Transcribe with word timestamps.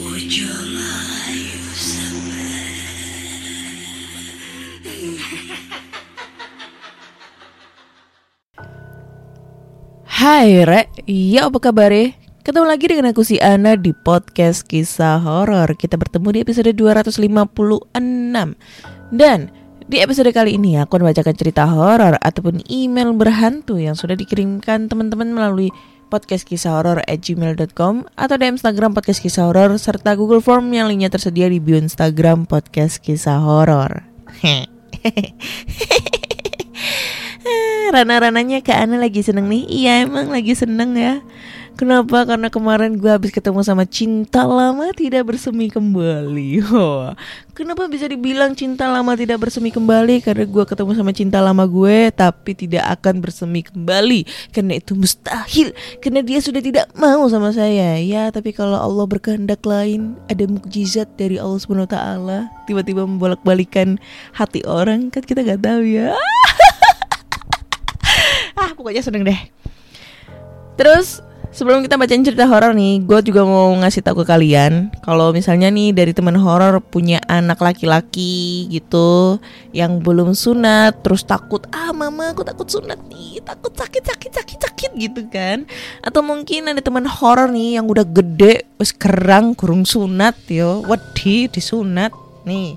Wojo 0.00 0.52
layu 0.72 1.60
Hai 10.08 10.64
Re, 10.64 10.88
ya 11.04 11.52
apa 11.52 11.60
kabar 11.60 11.92
Ketemu 12.40 12.64
lagi 12.64 12.88
dengan 12.88 13.12
aku 13.12 13.20
si 13.20 13.36
Ana 13.36 13.76
di 13.76 13.92
podcast 13.92 14.64
kisah 14.64 15.20
horor. 15.20 15.76
Kita 15.76 16.00
bertemu 16.00 16.32
di 16.32 16.38
episode 16.40 16.72
256. 16.72 17.92
Dan 19.12 19.59
di 19.90 19.98
episode 19.98 20.30
kali 20.30 20.54
ini 20.54 20.78
aku 20.78 21.02
akan 21.02 21.10
membacakan 21.10 21.34
cerita 21.34 21.66
horor 21.66 22.14
ataupun 22.22 22.62
email 22.70 23.10
berhantu 23.10 23.74
yang 23.74 23.98
sudah 23.98 24.14
dikirimkan 24.14 24.86
teman-teman 24.86 25.34
melalui 25.34 25.74
podcast 26.06 26.46
kisah 26.46 26.78
horor 26.78 27.02
at 27.10 27.18
gmail.com 27.18 28.06
atau 28.14 28.34
di 28.38 28.46
Instagram 28.46 28.94
podcast 28.94 29.18
kisah 29.18 29.50
horor 29.50 29.74
serta 29.82 30.14
Google 30.14 30.38
Form 30.38 30.70
yang 30.70 30.86
linknya 30.86 31.10
tersedia 31.10 31.50
di 31.50 31.58
bio 31.58 31.74
Instagram 31.74 32.46
podcast 32.46 33.02
kisah 33.02 33.42
horor. 33.42 34.06
Rana-rananya 37.90 38.62
Kak 38.62 38.86
Ana 38.86 39.02
lagi 39.02 39.26
seneng 39.26 39.50
nih 39.50 39.66
Iya 39.66 40.06
emang 40.06 40.30
lagi 40.30 40.54
seneng 40.54 40.94
ya 40.94 41.18
Kenapa? 41.80 42.28
Karena 42.28 42.52
kemarin 42.52 43.00
gue 43.00 43.08
habis 43.08 43.32
ketemu 43.32 43.64
sama 43.64 43.88
cinta 43.88 44.44
lama 44.44 44.92
tidak 44.92 45.32
bersemi 45.32 45.72
kembali. 45.72 46.60
Kenapa 47.56 47.88
bisa 47.88 48.04
dibilang 48.04 48.52
cinta 48.52 48.84
lama 48.84 49.16
tidak 49.16 49.40
bersemi 49.40 49.72
kembali? 49.72 50.20
Karena 50.20 50.44
gue 50.44 50.64
ketemu 50.68 50.92
sama 50.92 51.16
cinta 51.16 51.40
lama 51.40 51.64
gue 51.64 52.12
Tapi 52.12 52.52
tidak 52.52 52.84
akan 53.00 53.24
bersemi 53.24 53.64
kembali. 53.64 54.28
Karena 54.52 54.76
itu 54.76 54.92
mustahil. 54.92 55.72
Karena 56.04 56.20
dia 56.20 56.44
sudah 56.44 56.60
tidak 56.60 56.92
mau 57.00 57.24
sama 57.32 57.48
saya. 57.48 57.96
Ya 57.96 58.28
tapi 58.28 58.52
kalau 58.52 58.76
Allah 58.76 59.08
berkehendak 59.08 59.64
lain 59.64 60.20
Ada 60.28 60.52
mukjizat 60.52 61.16
dari 61.16 61.40
Allah 61.40 61.64
SWT 61.64 61.96
Tiba-tiba 62.68 63.08
membolak-balikan 63.08 63.96
hati 64.36 64.60
orang 64.68 65.08
Kan 65.08 65.24
kita 65.24 65.40
gak 65.48 65.64
tahu 65.64 65.88
ya. 65.88 66.12
Ah 68.60 68.76
pokoknya 68.76 69.00
seneng 69.00 69.24
deh. 69.24 69.40
Terus 70.76 71.24
sebelum 71.50 71.82
kita 71.82 71.98
bacain 71.98 72.22
cerita 72.22 72.46
horor 72.46 72.72
nih 72.74 73.02
gue 73.02 73.18
juga 73.30 73.42
mau 73.42 73.74
ngasih 73.82 74.02
tahu 74.06 74.22
ke 74.22 74.24
kalian 74.30 74.94
kalau 75.02 75.34
misalnya 75.34 75.70
nih 75.70 75.90
dari 75.90 76.14
teman 76.14 76.38
horor 76.38 76.78
punya 76.78 77.18
anak 77.26 77.58
laki-laki 77.58 78.70
gitu 78.70 79.38
yang 79.74 79.98
belum 79.98 80.34
sunat 80.34 81.02
terus 81.02 81.26
takut 81.26 81.66
ah 81.74 81.90
mama 81.90 82.30
aku 82.30 82.46
takut 82.46 82.70
sunat 82.70 82.98
nih 83.10 83.42
takut 83.42 83.74
sakit 83.74 84.04
sakit 84.04 84.32
sakit 84.32 84.58
sakit 84.60 84.90
gitu 84.96 85.22
kan. 85.32 85.64
Atau 86.04 86.20
mungkin 86.24 86.70
ada 86.70 86.80
teman 86.80 87.04
horor 87.08 87.48
nih 87.50 87.80
yang 87.80 87.86
udah 87.88 88.04
gede 88.04 88.68
wes 88.76 88.92
kerang 88.92 89.52
kurung 89.56 89.84
sunat 89.84 90.36
yo 90.48 90.84
wedi 90.86 91.48
disunat 91.48 92.12
nih. 92.44 92.76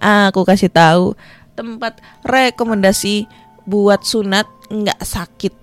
Aku 0.00 0.46
kasih 0.46 0.72
tahu 0.72 1.14
tempat 1.54 2.00
rekomendasi 2.24 3.28
buat 3.68 4.02
sunat 4.02 4.48
nggak 4.70 5.00
sakit 5.02 5.59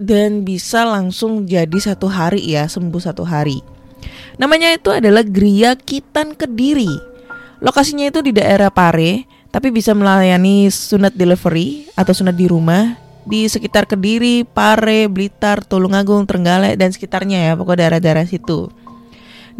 dan 0.00 0.48
bisa 0.48 0.88
langsung 0.88 1.44
jadi 1.44 1.76
satu 1.76 2.08
hari 2.08 2.40
ya 2.56 2.64
sembuh 2.64 3.02
satu 3.04 3.28
hari. 3.28 3.60
Namanya 4.40 4.72
itu 4.72 4.88
adalah 4.88 5.20
Gria 5.20 5.76
Kitan 5.76 6.32
Kediri. 6.32 6.88
Lokasinya 7.60 8.08
itu 8.08 8.24
di 8.24 8.32
daerah 8.32 8.72
Pare, 8.72 9.28
tapi 9.52 9.68
bisa 9.68 9.92
melayani 9.92 10.72
sunat 10.72 11.12
delivery 11.12 11.92
atau 11.92 12.16
sunat 12.16 12.32
di 12.32 12.48
rumah 12.48 12.96
di 13.28 13.44
sekitar 13.44 13.84
Kediri, 13.84 14.48
Pare, 14.48 15.04
Blitar, 15.12 15.60
Tulungagung, 15.68 16.24
Trenggalek 16.24 16.80
dan 16.80 16.88
sekitarnya 16.88 17.52
ya, 17.52 17.52
pokoknya 17.52 17.84
daerah-daerah 17.84 18.24
situ. 18.24 18.72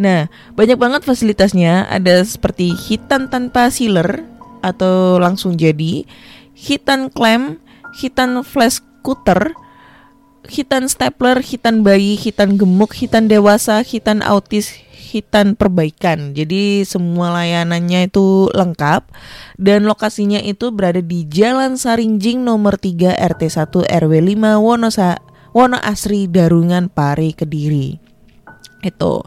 Nah, 0.00 0.32
banyak 0.56 0.80
banget 0.80 1.04
fasilitasnya, 1.04 1.84
ada 1.92 2.24
seperti 2.24 2.72
hitan 2.72 3.28
tanpa 3.28 3.68
sealer 3.68 4.24
atau 4.64 5.20
langsung 5.20 5.60
jadi, 5.60 6.08
hitan 6.56 7.12
klem, 7.12 7.60
hitan 8.00 8.40
flash 8.40 8.80
cutter, 9.04 9.52
hitan 10.48 10.88
stapler, 10.88 11.42
hitan 11.44 11.82
bayi, 11.84 12.16
hitan 12.16 12.56
gemuk, 12.56 12.96
hitan 12.96 13.28
dewasa, 13.28 13.84
hitan 13.84 14.24
autis, 14.24 14.72
hitan 15.10 15.58
perbaikan. 15.58 16.32
Jadi 16.32 16.86
semua 16.86 17.34
layanannya 17.34 18.06
itu 18.06 18.48
lengkap 18.54 19.10
dan 19.58 19.84
lokasinya 19.84 20.38
itu 20.38 20.70
berada 20.70 21.02
di 21.02 21.26
Jalan 21.26 21.74
Sarinjing 21.74 22.46
nomor 22.46 22.78
3 22.78 23.18
RT 23.18 23.42
1 23.50 23.90
RW 23.90 24.12
5 24.38 24.62
Wonosa 24.62 25.18
Wono 25.50 25.82
Asri 25.82 26.30
Darungan 26.30 26.86
Pare 26.86 27.34
Kediri. 27.34 27.98
Itu. 28.80 29.26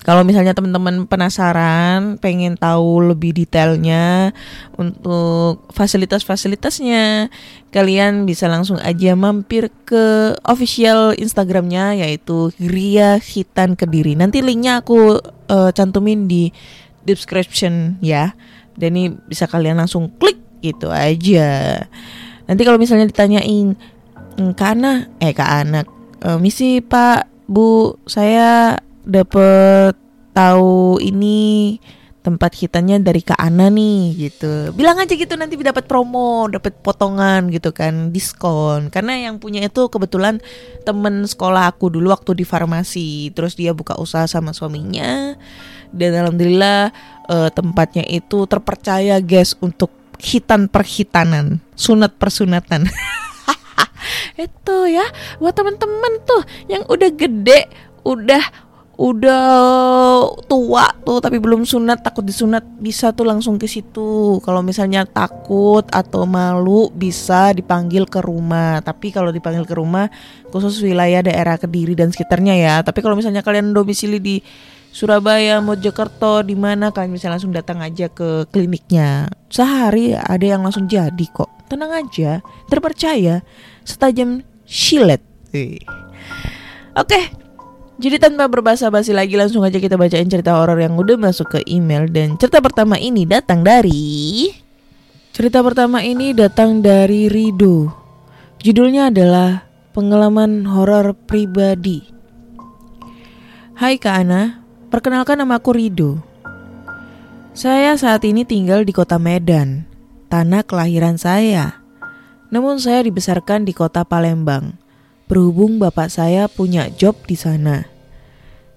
Kalau 0.00 0.24
misalnya 0.24 0.56
teman-teman 0.56 1.04
penasaran, 1.04 2.16
pengen 2.16 2.56
tahu 2.56 3.12
lebih 3.12 3.36
detailnya 3.36 4.32
untuk 4.80 5.68
fasilitas-fasilitasnya, 5.76 7.28
kalian 7.68 8.24
bisa 8.24 8.48
langsung 8.48 8.80
aja 8.80 9.12
mampir 9.12 9.68
ke 9.84 10.32
official 10.48 11.12
Instagramnya 11.12 12.00
yaitu 12.00 12.48
Ria 12.56 13.20
Hitan 13.20 13.76
Kediri. 13.76 14.16
Nanti 14.16 14.40
linknya 14.40 14.80
aku 14.80 15.20
uh, 15.52 15.70
cantumin 15.76 16.24
di 16.24 16.48
description 17.04 18.00
ya. 18.00 18.32
Dan 18.80 18.96
ini 18.96 19.12
bisa 19.28 19.44
kalian 19.44 19.76
langsung 19.76 20.08
klik 20.16 20.40
gitu 20.64 20.88
aja. 20.88 21.76
Nanti 22.48 22.62
kalau 22.64 22.80
misalnya 22.80 23.04
ditanyain 23.04 23.76
Kana, 24.56 25.12
eh 25.20 25.36
Kak 25.36 25.50
Anak, 25.68 25.86
uh, 26.24 26.40
misi 26.40 26.80
Pak, 26.80 27.28
Bu, 27.44 28.00
saya 28.08 28.80
dapet 29.04 29.94
tahu 30.32 31.00
ini 31.02 31.78
tempat 32.20 32.52
hitannya 32.52 33.00
dari 33.00 33.24
Kak 33.24 33.40
Ana 33.40 33.72
nih 33.72 34.28
gitu. 34.28 34.76
Bilang 34.76 35.00
aja 35.00 35.08
gitu 35.16 35.34
nanti 35.40 35.56
dapat 35.56 35.88
promo, 35.88 36.46
dapat 36.52 36.76
potongan 36.84 37.48
gitu 37.48 37.72
kan, 37.72 38.12
diskon. 38.12 38.92
Karena 38.92 39.16
yang 39.16 39.40
punya 39.40 39.64
itu 39.64 39.88
kebetulan 39.88 40.38
temen 40.84 41.24
sekolah 41.24 41.72
aku 41.72 41.88
dulu 41.88 42.12
waktu 42.12 42.36
di 42.36 42.44
farmasi. 42.44 43.32
Terus 43.32 43.56
dia 43.56 43.72
buka 43.72 43.96
usaha 43.96 44.28
sama 44.28 44.52
suaminya. 44.52 45.34
Dan 45.90 46.12
alhamdulillah 46.14 46.92
uh, 47.26 47.50
tempatnya 47.50 48.04
itu 48.06 48.44
terpercaya 48.46 49.18
guys 49.18 49.56
untuk 49.58 49.90
hitan 50.20 50.68
perhitanan, 50.68 51.64
sunat 51.72 52.20
persunatan. 52.20 52.84
itu 54.36 54.76
ya 54.88 55.04
buat 55.40 55.52
teman-teman 55.52 56.12
tuh 56.24 56.44
yang 56.68 56.84
udah 56.86 57.10
gede, 57.16 57.68
udah 58.04 58.69
udah 59.00 60.28
tua 60.44 60.92
tuh 61.00 61.24
tapi 61.24 61.40
belum 61.40 61.64
sunat 61.64 62.04
takut 62.04 62.20
disunat 62.20 62.60
bisa 62.76 63.16
tuh 63.16 63.24
langsung 63.24 63.56
ke 63.56 63.64
situ 63.64 64.36
kalau 64.44 64.60
misalnya 64.60 65.08
takut 65.08 65.88
atau 65.88 66.28
malu 66.28 66.92
bisa 66.92 67.56
dipanggil 67.56 68.04
ke 68.04 68.20
rumah 68.20 68.84
tapi 68.84 69.08
kalau 69.08 69.32
dipanggil 69.32 69.64
ke 69.64 69.72
rumah 69.72 70.12
khusus 70.52 70.84
wilayah 70.84 71.24
daerah 71.24 71.56
kediri 71.56 71.96
dan 71.96 72.12
sekitarnya 72.12 72.52
ya 72.60 72.74
tapi 72.84 73.00
kalau 73.00 73.16
misalnya 73.16 73.40
kalian 73.40 73.72
domisili 73.72 74.20
di 74.20 74.36
Surabaya, 74.90 75.62
Mojokerto, 75.62 76.42
di 76.42 76.58
mana 76.58 76.90
kalian 76.90 77.14
bisa 77.14 77.30
langsung 77.30 77.54
datang 77.54 77.78
aja 77.78 78.10
ke 78.10 78.50
kliniknya. 78.50 79.30
Sehari 79.46 80.18
ada 80.18 80.42
yang 80.42 80.66
langsung 80.66 80.90
jadi 80.90 81.26
kok. 81.30 81.46
Tenang 81.70 81.94
aja, 81.94 82.42
terpercaya, 82.66 83.46
setajam 83.86 84.42
silet. 84.66 85.22
Oke, 85.54 85.78
okay, 86.98 87.24
jadi 88.00 88.16
tanpa 88.16 88.48
berbasa-basi 88.48 89.12
lagi 89.12 89.36
langsung 89.36 89.60
aja 89.60 89.76
kita 89.76 90.00
bacain 90.00 90.24
cerita 90.24 90.56
horor 90.56 90.80
yang 90.80 90.96
udah 90.96 91.20
masuk 91.20 91.52
ke 91.52 91.60
email 91.68 92.08
dan 92.08 92.40
cerita 92.40 92.64
pertama 92.64 92.96
ini 92.96 93.28
datang 93.28 93.60
dari 93.60 94.48
Cerita 95.30 95.62
pertama 95.62 96.02
ini 96.02 96.34
datang 96.34 96.82
dari 96.82 97.30
Rido. 97.30 97.86
Judulnya 98.58 99.14
adalah 99.14 99.62
Pengalaman 99.94 100.66
Horor 100.66 101.14
Pribadi. 101.14 102.02
Hai 103.78 103.94
Kak 103.96 104.26
Ana, 104.26 104.66
perkenalkan 104.90 105.38
nama 105.38 105.62
aku 105.62 105.70
Rido. 105.70 106.18
Saya 107.54 107.94
saat 107.94 108.26
ini 108.26 108.42
tinggal 108.42 108.82
di 108.82 108.90
kota 108.90 109.22
Medan, 109.22 109.86
tanah 110.26 110.66
kelahiran 110.66 111.14
saya. 111.14 111.78
Namun 112.50 112.82
saya 112.82 113.06
dibesarkan 113.06 113.62
di 113.62 113.72
kota 113.72 114.02
Palembang. 114.02 114.74
Berhubung 115.30 115.78
bapak 115.78 116.10
saya 116.10 116.50
punya 116.50 116.90
job 116.90 117.14
di 117.22 117.38
sana. 117.38 117.86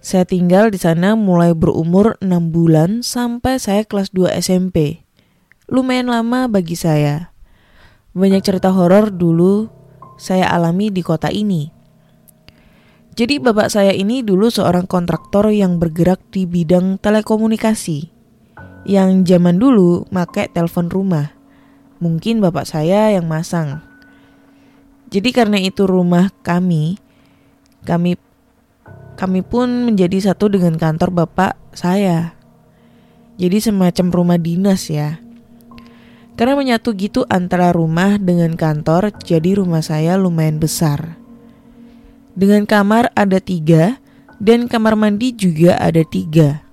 Saya 0.06 0.22
tinggal 0.22 0.70
di 0.70 0.78
sana 0.78 1.18
mulai 1.18 1.50
berumur 1.58 2.14
6 2.22 2.30
bulan 2.54 3.02
sampai 3.02 3.58
saya 3.58 3.82
kelas 3.90 4.14
2 4.14 4.38
SMP. 4.38 5.02
Lumayan 5.66 6.14
lama 6.14 6.46
bagi 6.46 6.78
saya. 6.78 7.34
Banyak 8.14 8.46
cerita 8.46 8.70
horor 8.70 9.10
dulu 9.10 9.66
saya 10.22 10.46
alami 10.54 10.94
di 10.94 11.02
kota 11.02 11.34
ini. 11.34 11.74
Jadi 13.18 13.42
bapak 13.42 13.74
saya 13.74 13.90
ini 13.90 14.22
dulu 14.22 14.54
seorang 14.54 14.86
kontraktor 14.86 15.50
yang 15.50 15.82
bergerak 15.82 16.22
di 16.30 16.46
bidang 16.46 17.02
telekomunikasi. 17.02 18.14
Yang 18.86 19.26
zaman 19.26 19.58
dulu 19.58 20.06
make 20.14 20.54
telepon 20.54 20.94
rumah. 20.94 21.34
Mungkin 21.98 22.46
bapak 22.46 22.70
saya 22.70 23.10
yang 23.10 23.26
masang. 23.26 23.93
Jadi 25.14 25.30
karena 25.30 25.62
itu 25.62 25.86
rumah 25.86 26.34
kami, 26.42 26.98
kami 27.86 28.18
kami 29.14 29.46
pun 29.46 29.86
menjadi 29.86 30.34
satu 30.34 30.50
dengan 30.50 30.74
kantor 30.74 31.14
bapak 31.14 31.54
saya. 31.78 32.34
Jadi 33.38 33.62
semacam 33.62 34.10
rumah 34.10 34.42
dinas 34.42 34.90
ya. 34.90 35.22
Karena 36.34 36.58
menyatu 36.58 36.98
gitu 36.98 37.30
antara 37.30 37.70
rumah 37.70 38.18
dengan 38.18 38.58
kantor, 38.58 39.14
jadi 39.22 39.62
rumah 39.62 39.86
saya 39.86 40.18
lumayan 40.18 40.58
besar. 40.58 41.22
Dengan 42.34 42.66
kamar 42.66 43.14
ada 43.14 43.38
tiga, 43.38 44.02
dan 44.42 44.66
kamar 44.66 44.98
mandi 44.98 45.30
juga 45.30 45.78
ada 45.78 46.02
tiga. 46.02 46.66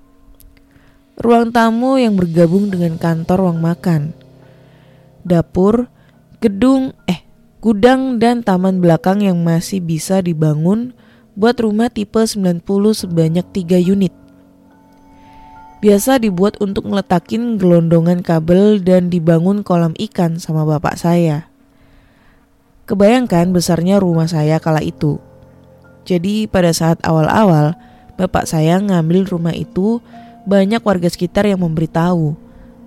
Ruang 1.21 1.53
tamu 1.53 2.01
yang 2.01 2.17
bergabung 2.17 2.73
dengan 2.73 2.97
kantor 2.97 3.37
ruang 3.37 3.61
makan. 3.61 4.17
Dapur, 5.29 5.93
gedung, 6.41 6.97
eh 7.05 7.30
gudang 7.61 8.17
dan 8.17 8.41
taman 8.41 8.81
belakang 8.81 9.21
yang 9.21 9.45
masih 9.45 9.85
bisa 9.85 10.25
dibangun 10.25 10.97
buat 11.37 11.61
rumah 11.61 11.93
tipe 11.93 12.25
90 12.25 12.65
sebanyak 12.97 13.45
3 13.53 13.77
unit. 13.85 14.13
Biasa 15.85 16.21
dibuat 16.21 16.57
untuk 16.65 16.89
meletakin 16.89 17.61
gelondongan 17.61 18.25
kabel 18.25 18.81
dan 18.81 19.13
dibangun 19.13 19.61
kolam 19.61 19.93
ikan 19.97 20.41
sama 20.41 20.65
bapak 20.65 20.97
saya. 20.97 21.53
Kebayangkan 22.89 23.53
besarnya 23.53 24.01
rumah 24.01 24.29
saya 24.29 24.57
kala 24.57 24.81
itu. 24.81 25.21
Jadi 26.09 26.49
pada 26.49 26.73
saat 26.73 26.97
awal-awal, 27.05 27.77
bapak 28.17 28.49
saya 28.49 28.81
ngambil 28.81 29.29
rumah 29.29 29.53
itu, 29.53 30.01
banyak 30.49 30.81
warga 30.81 31.13
sekitar 31.13 31.45
yang 31.45 31.61
memberitahu 31.61 32.37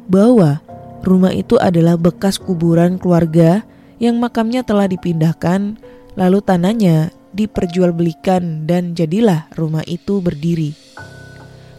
bahwa 0.10 0.66
rumah 1.06 1.34
itu 1.34 1.62
adalah 1.62 1.94
bekas 1.94 2.42
kuburan 2.42 2.98
keluarga 2.98 3.62
yang 4.04 4.20
makamnya 4.20 4.68
telah 4.68 4.92
dipindahkan, 4.92 5.80
lalu 6.20 6.44
tanahnya 6.44 7.16
diperjualbelikan 7.32 8.68
dan 8.68 8.92
jadilah 8.92 9.48
rumah 9.56 9.88
itu 9.88 10.20
berdiri. 10.20 10.76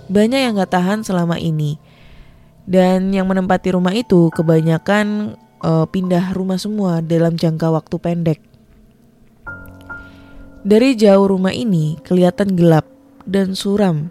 Banyak 0.09 0.41
yang 0.41 0.57
gak 0.57 0.73
tahan 0.73 1.05
selama 1.05 1.37
ini. 1.37 1.77
Dan 2.65 3.13
yang 3.13 3.29
menempati 3.29 3.77
rumah 3.77 3.93
itu 3.93 4.33
kebanyakan 4.33 5.37
uh, 5.61 5.85
pindah 5.85 6.33
rumah 6.33 6.57
semua 6.57 7.05
dalam 7.05 7.37
jangka 7.37 7.69
waktu 7.69 7.97
pendek. 8.01 8.41
Dari 10.65 10.97
jauh 10.97 11.29
rumah 11.29 11.53
ini 11.53 12.01
kelihatan 12.01 12.57
gelap 12.57 12.89
dan 13.29 13.53
suram. 13.53 14.09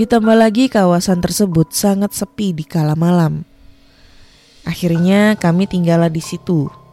Ditambah 0.00 0.32
lagi 0.32 0.72
kawasan 0.72 1.20
tersebut 1.20 1.76
sangat 1.76 2.16
sepi 2.16 2.56
di 2.56 2.64
kala 2.64 2.96
malam. 2.96 3.44
Akhirnya 4.64 5.36
kami 5.36 5.68
tinggallah 5.68 6.08
di 6.08 6.24
situ. 6.24 6.83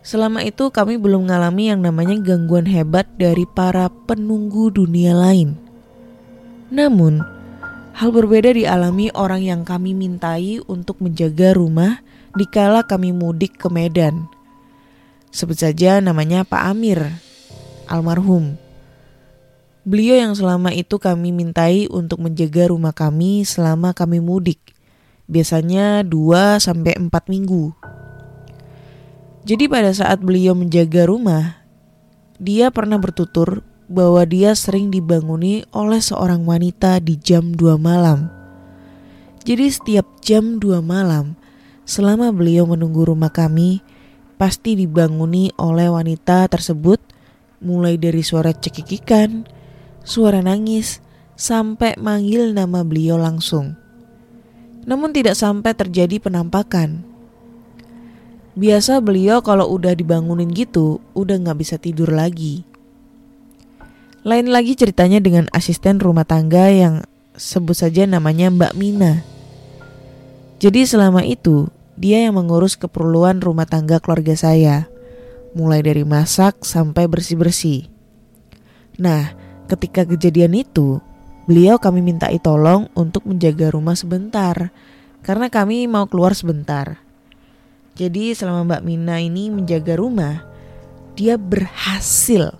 Selama 0.00 0.40
itu 0.40 0.72
kami 0.72 0.96
belum 0.96 1.28
mengalami 1.28 1.68
yang 1.68 1.84
namanya 1.84 2.16
gangguan 2.16 2.64
hebat 2.64 3.04
dari 3.20 3.44
para 3.44 3.92
penunggu 4.08 4.72
dunia 4.72 5.12
lain. 5.12 5.60
Namun, 6.72 7.20
hal 7.92 8.08
berbeda 8.08 8.56
dialami 8.56 9.12
orang 9.12 9.44
yang 9.44 9.62
kami 9.66 9.92
mintai 9.92 10.56
untuk 10.64 11.04
menjaga 11.04 11.52
rumah 11.52 12.00
dikala 12.32 12.80
kami 12.86 13.12
mudik 13.12 13.60
ke 13.60 13.68
Medan. 13.68 14.24
Sebut 15.30 15.60
saja 15.60 16.00
namanya 16.00 16.48
Pak 16.48 16.62
Amir, 16.72 17.04
almarhum. 17.84 18.56
Beliau 19.84 20.16
yang 20.16 20.32
selama 20.32 20.72
itu 20.72 20.96
kami 20.96 21.28
mintai 21.30 21.90
untuk 21.92 22.24
menjaga 22.24 22.72
rumah 22.72 22.96
kami 22.96 23.44
selama 23.44 23.92
kami 23.92 24.22
mudik. 24.22 24.60
Biasanya 25.30 26.02
2 26.08 26.58
sampai 26.58 26.96
4 26.98 27.10
minggu. 27.30 27.72
Jadi 29.40 29.72
pada 29.72 29.88
saat 29.96 30.20
beliau 30.20 30.52
menjaga 30.52 31.08
rumah, 31.08 31.64
dia 32.36 32.68
pernah 32.68 33.00
bertutur 33.00 33.64
bahwa 33.90 34.22
dia 34.28 34.54
sering 34.54 34.92
dibanguni 34.92 35.66
oleh 35.74 35.98
seorang 35.98 36.46
wanita 36.46 37.02
di 37.02 37.18
jam 37.18 37.56
2 37.56 37.74
malam. 37.80 38.30
Jadi 39.42 39.66
setiap 39.66 40.06
jam 40.22 40.62
2 40.62 40.78
malam, 40.84 41.34
selama 41.88 42.30
beliau 42.30 42.68
menunggu 42.70 43.02
rumah 43.08 43.34
kami, 43.34 43.82
pasti 44.38 44.78
dibanguni 44.78 45.50
oleh 45.58 45.90
wanita 45.90 46.46
tersebut 46.46 47.02
mulai 47.60 47.98
dari 47.98 48.22
suara 48.22 48.54
cekikikan, 48.54 49.44
suara 50.06 50.38
nangis, 50.38 51.02
sampai 51.34 51.98
manggil 51.98 52.54
nama 52.54 52.86
beliau 52.86 53.18
langsung. 53.18 53.74
Namun 54.86 55.12
tidak 55.12 55.34
sampai 55.36 55.74
terjadi 55.74 56.22
penampakan. 56.22 57.09
Biasa 58.58 58.98
beliau 58.98 59.40
kalau 59.46 59.70
udah 59.70 59.94
dibangunin 59.94 60.50
gitu, 60.50 60.98
udah 61.14 61.38
gak 61.38 61.58
bisa 61.62 61.76
tidur 61.78 62.10
lagi. 62.10 62.66
Lain 64.26 64.52
lagi 64.52 64.76
ceritanya 64.76 65.22
dengan 65.22 65.48
asisten 65.54 65.96
rumah 65.96 66.28
tangga 66.28 66.68
yang 66.68 67.06
sebut 67.38 67.72
saja 67.72 68.04
namanya 68.04 68.52
Mbak 68.52 68.74
Mina. 68.76 69.24
Jadi 70.60 70.84
selama 70.84 71.24
itu 71.24 71.72
dia 71.96 72.28
yang 72.28 72.36
mengurus 72.36 72.76
keperluan 72.76 73.40
rumah 73.40 73.64
tangga 73.64 73.96
keluarga 73.96 74.36
saya, 74.36 74.88
mulai 75.56 75.80
dari 75.80 76.04
masak 76.04 76.60
sampai 76.66 77.08
bersih-bersih. 77.08 77.88
Nah, 79.00 79.32
ketika 79.72 80.04
kejadian 80.04 80.52
itu, 80.52 81.00
beliau 81.48 81.80
kami 81.80 82.04
mintai 82.04 82.36
tolong 82.36 82.92
untuk 82.92 83.24
menjaga 83.24 83.72
rumah 83.72 83.96
sebentar, 83.96 84.68
karena 85.24 85.48
kami 85.48 85.88
mau 85.88 86.04
keluar 86.04 86.36
sebentar. 86.36 87.00
Jadi 87.98 88.32
selama 88.32 88.66
Mbak 88.66 88.82
Mina 88.86 89.16
ini 89.20 89.52
menjaga 89.52 89.98
rumah, 89.98 90.44
dia 91.18 91.36
berhasil 91.36 92.54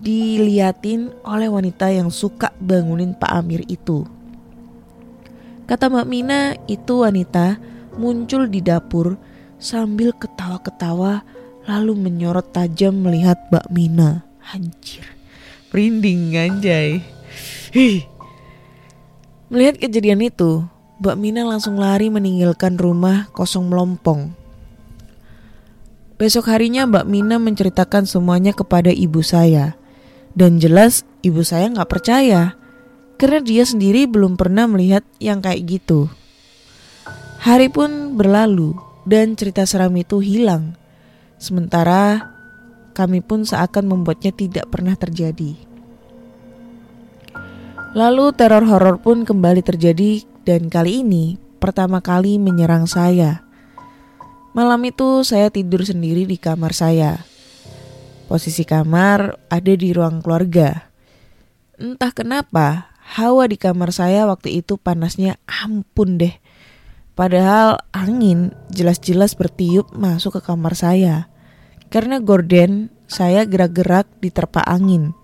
diliatin 0.00 1.12
oleh 1.28 1.52
wanita 1.52 1.92
yang 1.92 2.08
suka 2.08 2.54
bangunin 2.56 3.12
Pak 3.12 3.32
Amir 3.36 3.62
itu. 3.68 4.08
Kata 5.68 5.92
Mbak 5.92 6.08
Mina, 6.08 6.56
itu 6.66 7.04
wanita 7.04 7.60
muncul 8.00 8.48
di 8.48 8.64
dapur 8.64 9.20
sambil 9.60 10.16
ketawa-ketawa 10.16 11.22
lalu 11.68 11.92
menyorot 11.94 12.48
tajam 12.50 13.04
melihat 13.04 13.36
Mbak 13.52 13.66
Mina. 13.70 14.24
Anjir, 14.50 15.04
merinding 15.70 16.34
anjay. 16.34 17.04
Hih. 17.70 18.02
Melihat 19.46 19.78
kejadian 19.78 20.26
itu, 20.26 20.66
Mbak 21.00 21.16
Mina 21.16 21.48
langsung 21.48 21.80
lari 21.80 22.12
meninggalkan 22.12 22.76
rumah 22.76 23.32
kosong 23.32 23.72
melompong. 23.72 24.36
Besok 26.20 26.52
harinya 26.52 26.84
Mbak 26.84 27.06
Mina 27.08 27.40
menceritakan 27.40 28.04
semuanya 28.04 28.52
kepada 28.52 28.92
ibu 28.92 29.24
saya. 29.24 29.80
Dan 30.36 30.60
jelas 30.60 31.08
ibu 31.24 31.40
saya 31.40 31.72
nggak 31.72 31.88
percaya 31.88 32.52
karena 33.16 33.40
dia 33.40 33.64
sendiri 33.64 34.04
belum 34.04 34.36
pernah 34.36 34.68
melihat 34.68 35.00
yang 35.16 35.40
kayak 35.40 35.80
gitu. 35.80 36.12
Hari 37.40 37.72
pun 37.72 38.20
berlalu 38.20 38.76
dan 39.08 39.40
cerita 39.40 39.64
seram 39.64 39.96
itu 39.96 40.20
hilang. 40.20 40.76
Sementara 41.40 42.28
kami 42.92 43.24
pun 43.24 43.48
seakan 43.48 43.88
membuatnya 43.88 44.36
tidak 44.36 44.68
pernah 44.68 44.92
terjadi. 45.00 45.56
Lalu 47.96 48.36
teror 48.36 48.68
horor 48.68 49.00
pun 49.00 49.24
kembali 49.24 49.64
terjadi 49.64 50.29
dan 50.44 50.72
kali 50.72 51.04
ini 51.04 51.36
pertama 51.60 52.00
kali 52.00 52.40
menyerang 52.40 52.88
saya. 52.88 53.44
Malam 54.50 54.82
itu 54.88 55.22
saya 55.22 55.52
tidur 55.52 55.86
sendiri 55.86 56.26
di 56.26 56.34
kamar 56.34 56.74
saya. 56.74 57.22
Posisi 58.26 58.66
kamar 58.66 59.38
ada 59.46 59.72
di 59.74 59.94
ruang 59.94 60.18
keluarga. 60.22 60.90
Entah 61.78 62.10
kenapa, 62.10 62.90
hawa 63.14 63.46
di 63.46 63.58
kamar 63.58 63.94
saya 63.94 64.26
waktu 64.26 64.62
itu 64.62 64.78
panasnya 64.78 65.38
ampun 65.46 66.18
deh. 66.18 66.34
Padahal 67.14 67.82
angin 67.92 68.54
jelas-jelas 68.72 69.36
bertiup 69.36 69.92
masuk 69.94 70.38
ke 70.38 70.40
kamar 70.46 70.74
saya. 70.74 71.30
Karena 71.90 72.22
gorden 72.22 72.90
saya 73.10 73.42
gerak-gerak 73.46 74.06
diterpa 74.22 74.62
angin. 74.62 75.14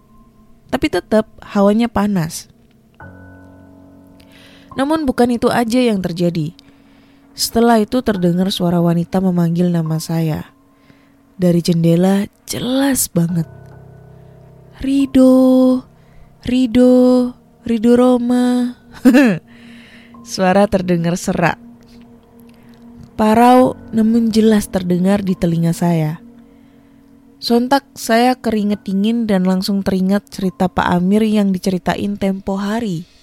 Tapi 0.71 0.91
tetap 0.91 1.31
hawanya 1.43 1.87
panas. 1.87 2.51
Namun 4.76 5.09
bukan 5.09 5.33
itu 5.33 5.49
aja 5.49 5.80
yang 5.80 6.04
terjadi. 6.04 6.52
Setelah 7.33 7.80
itu 7.80 8.00
terdengar 8.04 8.49
suara 8.52 8.80
wanita 8.80 9.21
memanggil 9.21 9.73
nama 9.73 9.97
saya. 10.00 10.52
dari 11.37 11.61
jendela 11.61 12.25
jelas 12.49 13.12
banget. 13.12 13.45
Rido, 14.80 15.85
Rido, 16.45 17.33
Rido 17.64 17.92
Roma. 17.92 18.76
Suara 20.25 20.64
terdengar 20.64 21.21
serak. 21.21 21.61
Parau 23.21 23.76
namun 23.92 24.28
jelas 24.28 24.68
terdengar 24.68 25.25
di 25.25 25.33
telinga 25.37 25.73
saya. 25.73 26.21
Sontak 27.37 27.85
saya 27.97 28.37
keringet 28.37 28.85
dingin 28.85 29.28
dan 29.28 29.45
langsung 29.45 29.85
teringat 29.85 30.28
cerita 30.33 30.68
Pak 30.73 30.88
Amir 30.88 31.25
yang 31.25 31.52
diceritain 31.52 32.16
tempo 32.16 32.56
hari. 32.56 33.16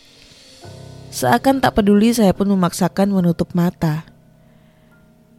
Seakan 1.13 1.62
tak 1.62 1.77
peduli 1.77 2.10
saya 2.10 2.34
pun 2.34 2.50
memaksakan 2.50 3.13
menutup 3.13 3.53
mata. 3.53 4.01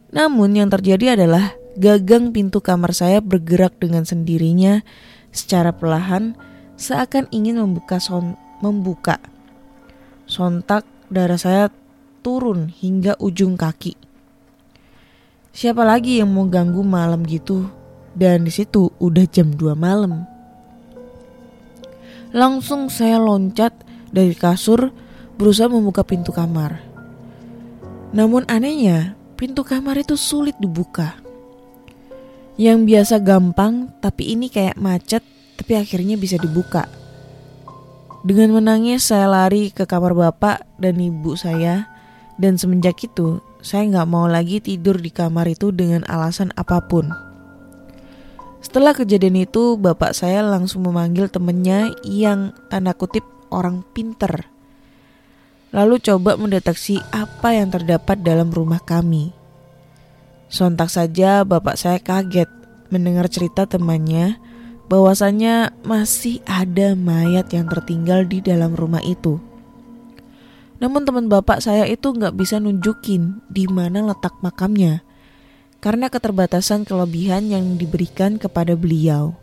Namun 0.07 0.55
yang 0.55 0.71
terjadi 0.71 1.19
adalah 1.19 1.51
gagang 1.75 2.31
pintu 2.31 2.63
kamar 2.63 2.95
saya 2.95 3.19
bergerak 3.19 3.75
dengan 3.75 4.07
sendirinya 4.07 4.87
secara 5.35 5.75
perlahan 5.75 6.39
seakan 6.79 7.27
ingin 7.27 7.59
membuka 7.59 7.99
son 7.99 8.39
membuka. 8.63 9.19
Sontak 10.23 10.87
darah 11.11 11.35
saya 11.35 11.67
turun 12.23 12.71
hingga 12.71 13.19
ujung 13.19 13.59
kaki. 13.59 13.99
Siapa 15.51 15.83
lagi 15.83 16.23
yang 16.23 16.31
mau 16.31 16.47
ganggu 16.47 16.87
malam 16.87 17.27
gitu? 17.27 17.67
Dan 18.15 18.47
di 18.47 18.51
situ 18.55 18.95
udah 18.95 19.27
jam 19.27 19.51
2 19.51 19.75
malam. 19.75 20.23
Langsung 22.31 22.87
saya 22.87 23.19
loncat 23.19 23.75
dari 24.15 24.31
kasur 24.31 25.03
berusaha 25.35 25.67
membuka 25.67 26.03
pintu 26.07 26.31
kamar. 26.31 26.79
Namun 28.15 28.47
anehnya, 28.47 29.19
pintu 29.35 29.67
kamar 29.67 29.99
itu 29.99 30.15
sulit 30.15 30.55
dibuka. 30.63 31.19
Yang 32.55 32.79
biasa 32.87 33.15
gampang, 33.19 33.91
tapi 33.99 34.31
ini 34.31 34.47
kayak 34.47 34.79
macet, 34.79 35.23
tapi 35.59 35.75
akhirnya 35.75 36.15
bisa 36.15 36.39
dibuka. 36.39 36.87
Dengan 38.23 38.55
menangis 38.55 39.11
saya 39.11 39.27
lari 39.27 39.75
ke 39.75 39.83
kamar 39.83 40.15
bapak 40.15 40.63
dan 40.79 40.95
ibu 40.97 41.35
saya, 41.35 41.91
dan 42.39 42.55
semenjak 42.55 42.95
itu 43.03 43.43
saya 43.59 43.83
nggak 43.91 44.07
mau 44.07 44.25
lagi 44.31 44.63
tidur 44.63 44.95
di 44.95 45.11
kamar 45.11 45.51
itu 45.51 45.75
dengan 45.75 46.07
alasan 46.07 46.55
apa 46.55 46.79
pun. 46.87 47.11
Setelah 48.63 48.95
kejadian 48.95 49.45
itu, 49.45 49.75
bapak 49.75 50.15
saya 50.15 50.41
langsung 50.41 50.87
memanggil 50.87 51.27
temennya 51.27 51.91
yang 52.07 52.55
tanda 52.71 52.95
kutip 52.95 53.27
orang 53.51 53.85
pinter 53.93 54.54
lalu 55.75 55.99
coba 55.99 56.39
mendeteksi 56.39 57.03
apa 57.11 57.51
yang 57.51 57.67
terdapat 57.67 58.23
dalam 58.23 58.47
rumah 58.47 58.79
kami. 58.79 59.35
Sontak 60.47 60.87
saja 60.87 61.43
bapak 61.43 61.75
saya 61.75 61.99
kaget 61.99 62.47
mendengar 62.87 63.27
cerita 63.27 63.67
temannya 63.67 64.39
bahwasannya 64.87 65.75
masih 65.83 66.39
ada 66.47 66.95
mayat 66.95 67.51
yang 67.51 67.67
tertinggal 67.67 68.23
di 68.23 68.39
dalam 68.39 68.71
rumah 68.71 69.03
itu. 69.03 69.43
Namun 70.79 71.03
teman 71.03 71.27
bapak 71.27 71.59
saya 71.59 71.83
itu 71.91 72.15
nggak 72.15 72.39
bisa 72.39 72.55
nunjukin 72.63 73.43
di 73.51 73.67
mana 73.67 73.99
letak 74.15 74.39
makamnya 74.39 75.03
karena 75.83 76.07
keterbatasan 76.07 76.87
kelebihan 76.87 77.51
yang 77.51 77.75
diberikan 77.75 78.39
kepada 78.39 78.79
beliau. 78.79 79.35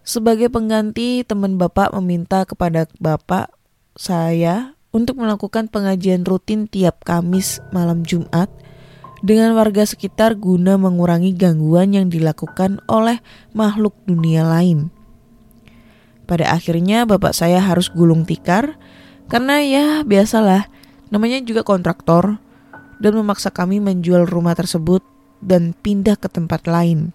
Sebagai 0.00 0.48
pengganti, 0.48 1.28
teman 1.28 1.60
bapak 1.60 1.92
meminta 2.00 2.48
kepada 2.48 2.88
bapak 2.96 3.52
saya 3.94 4.79
untuk 4.90 5.22
melakukan 5.22 5.70
pengajian 5.70 6.26
rutin 6.26 6.66
tiap 6.66 7.06
Kamis 7.06 7.62
malam 7.70 8.02
Jumat 8.02 8.50
dengan 9.22 9.54
warga 9.54 9.86
sekitar 9.86 10.34
guna 10.34 10.80
mengurangi 10.80 11.36
gangguan 11.36 11.94
yang 11.94 12.06
dilakukan 12.10 12.82
oleh 12.90 13.22
makhluk 13.54 13.94
dunia 14.08 14.42
lain. 14.42 14.90
Pada 16.26 16.50
akhirnya 16.54 17.06
bapak 17.06 17.34
saya 17.34 17.58
harus 17.62 17.90
gulung 17.90 18.26
tikar 18.26 18.78
karena 19.30 19.62
ya 19.62 19.86
biasalah 20.02 20.70
namanya 21.10 21.42
juga 21.42 21.66
kontraktor 21.66 22.38
dan 22.98 23.12
memaksa 23.14 23.50
kami 23.50 23.78
menjual 23.82 24.26
rumah 24.26 24.54
tersebut 24.54 25.02
dan 25.42 25.74
pindah 25.74 26.18
ke 26.18 26.28
tempat 26.30 26.66
lain. 26.66 27.14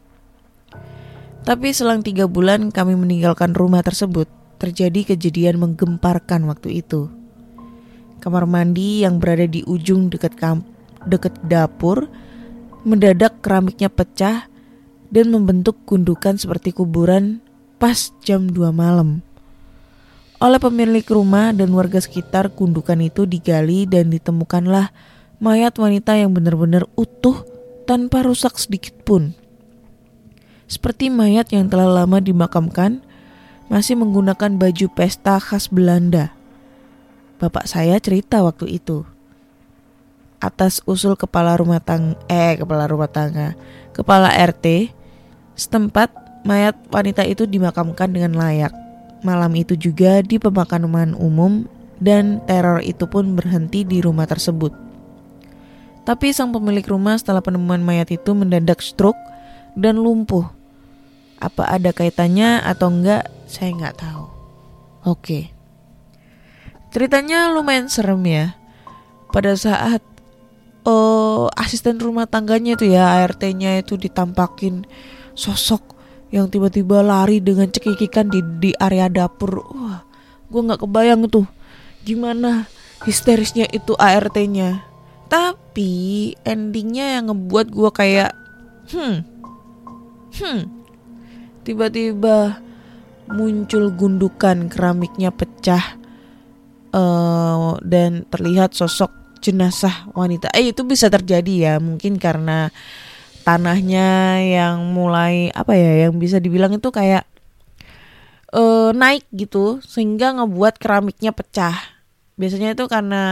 Tapi 1.46 1.70
selang 1.78 2.02
tiga 2.02 2.26
bulan 2.26 2.74
kami 2.74 2.98
meninggalkan 2.98 3.54
rumah 3.54 3.86
tersebut, 3.86 4.26
terjadi 4.58 5.14
kejadian 5.14 5.62
menggemparkan 5.62 6.50
waktu 6.50 6.82
itu 6.82 7.06
kamar 8.24 8.48
mandi 8.48 9.04
yang 9.04 9.18
berada 9.18 9.46
di 9.48 9.62
ujung 9.66 10.12
dekat 10.12 10.38
dekat 11.06 11.36
dapur 11.46 12.10
mendadak 12.86 13.42
keramiknya 13.42 13.90
pecah 13.90 14.46
dan 15.10 15.26
membentuk 15.34 15.82
gundukan 15.90 16.38
seperti 16.38 16.74
kuburan 16.74 17.42
pas 17.82 18.14
jam 18.22 18.50
2 18.50 18.70
malam. 18.70 19.26
Oleh 20.38 20.60
pemilik 20.60 21.06
rumah 21.08 21.56
dan 21.56 21.72
warga 21.72 21.98
sekitar, 22.04 22.52
gundukan 22.52 23.00
itu 23.00 23.24
digali 23.24 23.88
dan 23.88 24.12
ditemukanlah 24.12 24.92
mayat 25.40 25.74
wanita 25.80 26.20
yang 26.20 26.36
benar-benar 26.36 26.86
utuh 27.00 27.48
tanpa 27.88 28.22
rusak 28.22 28.60
sedikit 28.60 28.94
pun. 29.08 29.32
Seperti 30.68 31.08
mayat 31.14 31.50
yang 31.56 31.72
telah 31.72 32.04
lama 32.04 32.20
dimakamkan, 32.20 33.00
masih 33.72 33.98
menggunakan 33.98 34.60
baju 34.60 34.88
pesta 34.94 35.40
khas 35.40 35.72
Belanda. 35.72 36.36
Bapak 37.36 37.68
saya 37.68 38.00
cerita 38.00 38.40
waktu 38.40 38.80
itu. 38.80 39.04
Atas 40.40 40.80
usul 40.88 41.20
kepala 41.20 41.60
rumah 41.60 41.84
tangga, 41.84 42.16
eh 42.32 42.56
kepala 42.56 42.88
rumah 42.88 43.12
tangga, 43.12 43.60
kepala 43.92 44.32
RT 44.32 44.94
setempat 45.56 46.12
mayat 46.48 46.78
wanita 46.92 47.26
itu 47.28 47.44
dimakamkan 47.44 48.12
dengan 48.12 48.38
layak. 48.38 48.72
Malam 49.26 49.52
itu 49.58 49.74
juga 49.74 50.22
di 50.22 50.38
pemakaman 50.38 51.18
umum 51.18 51.66
dan 51.98 52.44
teror 52.46 52.84
itu 52.84 53.10
pun 53.10 53.34
berhenti 53.34 53.82
di 53.82 54.00
rumah 54.00 54.30
tersebut. 54.30 54.72
Tapi 56.06 56.30
sang 56.30 56.54
pemilik 56.54 56.86
rumah 56.86 57.18
setelah 57.18 57.42
penemuan 57.42 57.82
mayat 57.82 58.14
itu 58.14 58.38
mendadak 58.38 58.80
stroke 58.86 59.18
dan 59.74 59.98
lumpuh. 59.98 60.46
Apa 61.42 61.66
ada 61.66 61.90
kaitannya 61.90 62.62
atau 62.62 62.94
enggak, 62.94 63.26
saya 63.50 63.74
nggak 63.74 63.98
tahu. 63.98 64.24
Oke. 65.10 65.55
Ceritanya 66.96 67.52
lumayan 67.52 67.92
serem 67.92 68.24
ya. 68.24 68.56
Pada 69.36 69.52
saat 69.60 70.00
uh, 70.88 71.52
asisten 71.60 72.00
rumah 72.00 72.24
tangganya 72.24 72.80
itu 72.80 72.88
ya 72.88 73.20
ART-nya 73.20 73.84
itu 73.84 74.00
ditampakin 74.00 74.88
sosok 75.36 75.84
yang 76.32 76.48
tiba-tiba 76.48 77.04
lari 77.04 77.44
dengan 77.44 77.68
cekikikan 77.68 78.32
di 78.32 78.40
di 78.64 78.72
area 78.80 79.12
dapur. 79.12 79.60
Wah, 79.76 80.08
gue 80.48 80.62
nggak 80.72 80.88
kebayang 80.88 81.28
tuh 81.28 81.44
gimana 82.08 82.64
histerisnya 83.04 83.68
itu 83.76 83.92
ART-nya. 84.00 84.88
Tapi 85.28 86.32
endingnya 86.48 87.20
yang 87.20 87.28
ngebuat 87.28 87.76
gue 87.76 87.90
kayak, 87.92 88.32
hmm, 88.96 89.16
hmm, 90.40 90.60
tiba-tiba 91.68 92.64
muncul 93.28 93.92
gundukan 93.92 94.72
keramiknya 94.72 95.36
pecah 95.36 96.05
uh, 96.96 97.76
dan 97.84 98.24
terlihat 98.32 98.72
sosok 98.72 99.12
jenazah 99.44 100.08
wanita. 100.16 100.48
Eh 100.56 100.72
itu 100.72 100.88
bisa 100.88 101.12
terjadi 101.12 101.54
ya, 101.54 101.74
mungkin 101.84 102.16
karena 102.16 102.72
tanahnya 103.44 104.42
yang 104.42 104.96
mulai 104.96 105.52
apa 105.52 105.76
ya, 105.76 106.08
yang 106.08 106.18
bisa 106.18 106.40
dibilang 106.40 106.74
itu 106.74 106.90
kayak 106.90 107.28
uh, 108.56 108.96
naik 108.96 109.28
gitu, 109.36 109.84
sehingga 109.84 110.34
ngebuat 110.40 110.80
keramiknya 110.80 111.36
pecah. 111.36 111.76
Biasanya 112.36 112.76
itu 112.76 112.84
karena 112.92 113.24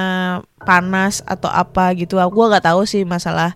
panas 0.63 1.19
atau 1.27 1.51
apa 1.51 1.91
gitu. 1.97 2.23
Aku 2.23 2.47
gak 2.47 2.63
tahu 2.63 2.87
sih 2.87 3.03
masalah 3.03 3.51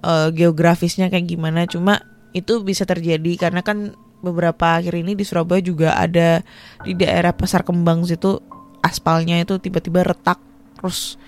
uh, 0.00 0.32
geografisnya 0.32 1.12
kayak 1.12 1.36
gimana. 1.36 1.68
Cuma 1.68 2.00
itu 2.32 2.64
bisa 2.64 2.88
terjadi 2.88 3.36
karena 3.36 3.60
kan 3.60 3.92
beberapa 4.24 4.80
akhir 4.80 4.96
ini 4.96 5.12
di 5.12 5.24
Surabaya 5.28 5.60
juga 5.60 6.00
ada 6.00 6.40
di 6.80 6.96
daerah 6.96 7.36
Pasar 7.36 7.60
Kembang 7.60 8.08
situ 8.08 8.40
aspalnya 8.86 9.42
itu 9.42 9.58
tiba-tiba 9.58 10.06
retak 10.06 10.38
terus 10.78 11.18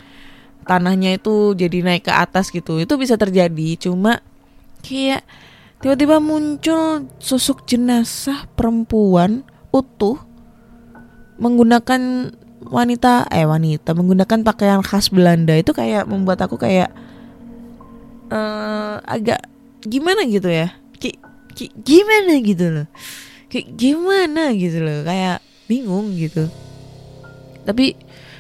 tanahnya 0.69 1.17
itu 1.17 1.57
jadi 1.57 1.81
naik 1.81 2.07
ke 2.07 2.13
atas 2.13 2.53
gitu. 2.53 2.77
Itu 2.79 3.01
bisa 3.01 3.17
terjadi 3.17 3.89
cuma 3.89 4.21
kayak 4.85 5.25
tiba-tiba 5.81 6.21
muncul 6.21 7.09
sosok 7.19 7.65
jenazah 7.65 8.45
perempuan 8.53 9.43
utuh 9.73 10.21
menggunakan 11.41 12.35
wanita 12.69 13.31
eh 13.33 13.49
wanita 13.49 13.97
menggunakan 13.97 14.45
pakaian 14.45 14.85
khas 14.85 15.09
Belanda. 15.09 15.57
Itu 15.57 15.73
kayak 15.73 16.05
membuat 16.05 16.45
aku 16.45 16.61
kayak 16.61 16.93
uh, 18.29 19.01
agak 19.09 19.41
gimana 19.83 20.29
gitu 20.29 20.53
ya? 20.53 20.77
Kayak, 21.01 21.25
kayak 21.57 21.73
gimana 21.81 22.33
gitu 22.45 22.67
loh? 22.69 22.87
Kayak 23.49 23.69
gimana 23.81 24.43
gitu 24.53 24.79
loh? 24.85 25.01
Kayak 25.09 25.41
bingung 25.65 26.13
gitu 26.17 26.68
tapi 27.69 27.93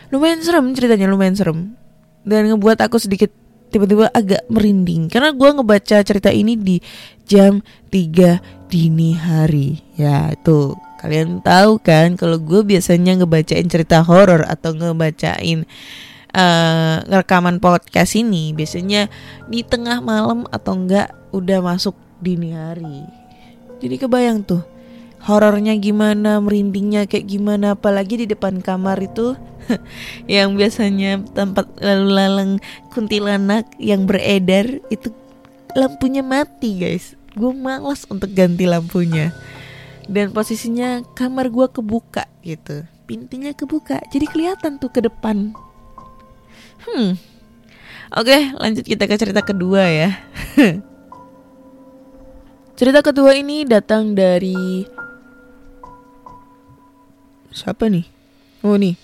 lumayan 0.08 0.40
serem 0.40 0.72
ceritanya 0.72 1.04
lumayan 1.04 1.36
serem 1.36 1.76
dan 2.24 2.48
ngebuat 2.48 2.80
aku 2.80 2.96
sedikit 2.96 3.28
tiba-tiba 3.68 4.08
agak 4.08 4.48
merinding 4.48 5.12
karena 5.12 5.36
gue 5.36 5.50
ngebaca 5.60 6.00
cerita 6.00 6.32
ini 6.32 6.56
di 6.56 6.80
jam 7.28 7.60
3 7.92 8.68
dini 8.72 9.12
hari. 9.12 9.80
Ya 9.96 10.32
itu 10.32 10.72
kalian 10.98 11.44
tahu 11.44 11.78
kan 11.78 12.16
kalau 12.16 12.40
gue 12.40 12.64
biasanya 12.64 13.20
ngebacain 13.20 13.68
cerita 13.68 14.00
horor 14.00 14.48
atau 14.48 14.72
ngebacain 14.74 15.68
uh, 16.32 17.04
rekaman 17.06 17.60
podcast 17.62 18.16
ini 18.18 18.56
biasanya 18.56 19.06
di 19.46 19.62
tengah 19.62 20.00
malam 20.00 20.48
atau 20.48 20.74
enggak 20.74 21.12
udah 21.36 21.60
masuk 21.60 21.94
dini 22.24 22.56
hari. 22.56 23.04
Jadi 23.78 23.94
kebayang 24.00 24.42
tuh 24.42 24.64
horornya 25.24 25.74
gimana, 25.78 26.38
merindingnya 26.38 27.10
kayak 27.10 27.26
gimana, 27.26 27.74
apalagi 27.74 28.24
di 28.24 28.26
depan 28.30 28.62
kamar 28.62 29.02
itu 29.02 29.34
yang 30.30 30.54
biasanya 30.54 31.22
tempat 31.34 31.68
lalu 31.82 32.08
lalang 32.14 32.50
kuntilanak 32.94 33.68
yang 33.76 34.06
beredar 34.06 34.80
itu 34.88 35.12
lampunya 35.74 36.22
mati 36.24 36.78
guys. 36.80 37.18
Gue 37.36 37.54
malas 37.54 38.08
untuk 38.08 38.32
ganti 38.34 38.66
lampunya. 38.66 39.30
Dan 40.08 40.32
posisinya 40.32 41.04
kamar 41.12 41.52
gue 41.52 41.68
kebuka 41.68 42.24
gitu, 42.40 42.88
pintunya 43.04 43.52
kebuka, 43.52 44.00
jadi 44.08 44.24
kelihatan 44.24 44.80
tuh 44.80 44.88
ke 44.88 45.04
depan. 45.04 45.52
Hmm, 46.88 47.20
oke 48.16 48.56
lanjut 48.56 48.88
kita 48.88 49.04
ke 49.04 49.20
cerita 49.20 49.44
kedua 49.44 49.84
ya. 49.84 50.16
cerita 52.80 53.04
kedua 53.04 53.36
ini 53.36 53.68
datang 53.68 54.16
dari 54.16 54.88
siapa 57.58 57.90
nih? 57.90 58.06
Oh 58.62 58.78
nih, 58.78 58.94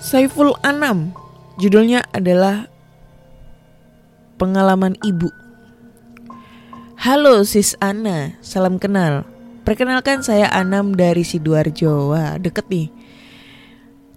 Saiful 0.00 0.56
Anam. 0.64 1.12
Judulnya 1.56 2.04
adalah 2.12 2.68
Pengalaman 4.36 5.00
Ibu. 5.00 5.32
Halo 7.00 7.44
sis 7.44 7.76
Ana, 7.80 8.36
salam 8.44 8.76
kenal. 8.76 9.24
Perkenalkan 9.64 10.20
saya 10.20 10.48
Anam 10.52 10.92
dari 10.92 11.24
Sidoarjo. 11.24 12.12
Wah, 12.12 12.36
deket 12.36 12.68
nih. 12.68 12.88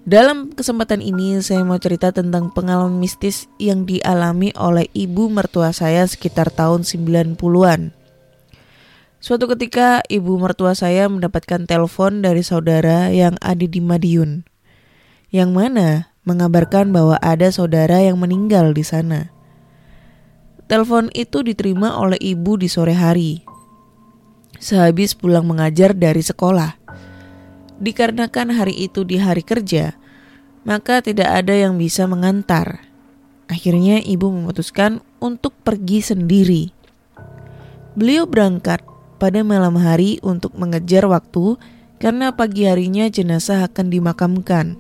Dalam 0.09 0.51
kesempatan 0.55 1.05
ini 1.05 1.37
saya 1.43 1.61
mau 1.61 1.77
cerita 1.77 2.09
tentang 2.09 2.49
pengalaman 2.49 2.97
mistis 2.97 3.45
yang 3.61 3.85
dialami 3.85 4.49
oleh 4.57 4.89
ibu 4.95 5.29
mertua 5.29 5.69
saya 5.69 6.01
sekitar 6.07 6.49
tahun 6.49 6.81
90-an. 6.81 7.98
Suatu 9.19 9.51
ketika 9.51 9.99
ibu 10.07 10.39
mertua 10.39 10.71
saya 10.71 11.11
mendapatkan 11.11 11.67
telepon 11.67 12.23
dari 12.23 12.39
saudara 12.39 13.11
yang 13.11 13.35
ada 13.43 13.67
di 13.67 13.83
Madiun. 13.83 14.47
Yang 15.27 15.49
mana 15.51 15.87
mengabarkan 16.23 16.95
bahwa 16.95 17.19
ada 17.19 17.51
saudara 17.51 17.99
yang 17.99 18.15
meninggal 18.15 18.71
di 18.71 18.79
sana. 18.87 19.35
Telepon 20.71 21.11
itu 21.11 21.43
diterima 21.43 21.99
oleh 21.99 22.15
ibu 22.15 22.55
di 22.55 22.71
sore 22.71 22.95
hari. 22.95 23.43
Sehabis 24.55 25.19
pulang 25.19 25.43
mengajar 25.43 25.91
dari 25.91 26.23
sekolah. 26.23 26.79
Dikarenakan 27.83 28.55
hari 28.55 28.87
itu 28.87 29.03
di 29.03 29.19
hari 29.19 29.43
kerja, 29.43 29.99
maka 30.63 31.03
tidak 31.03 31.27
ada 31.27 31.51
yang 31.59 31.75
bisa 31.75 32.07
mengantar. 32.07 32.87
Akhirnya 33.51 33.99
ibu 33.99 34.31
memutuskan 34.31 35.03
untuk 35.19 35.51
pergi 35.59 35.99
sendiri. 36.05 36.63
Beliau 37.99 38.29
berangkat 38.29 38.79
pada 39.19 39.43
malam 39.43 39.75
hari 39.75 40.17
untuk 40.23 40.55
mengejar 40.55 41.03
waktu 41.05 41.59
karena 41.99 42.31
pagi 42.31 42.63
harinya 42.63 43.11
jenazah 43.11 43.67
akan 43.67 43.91
dimakamkan. 43.91 44.79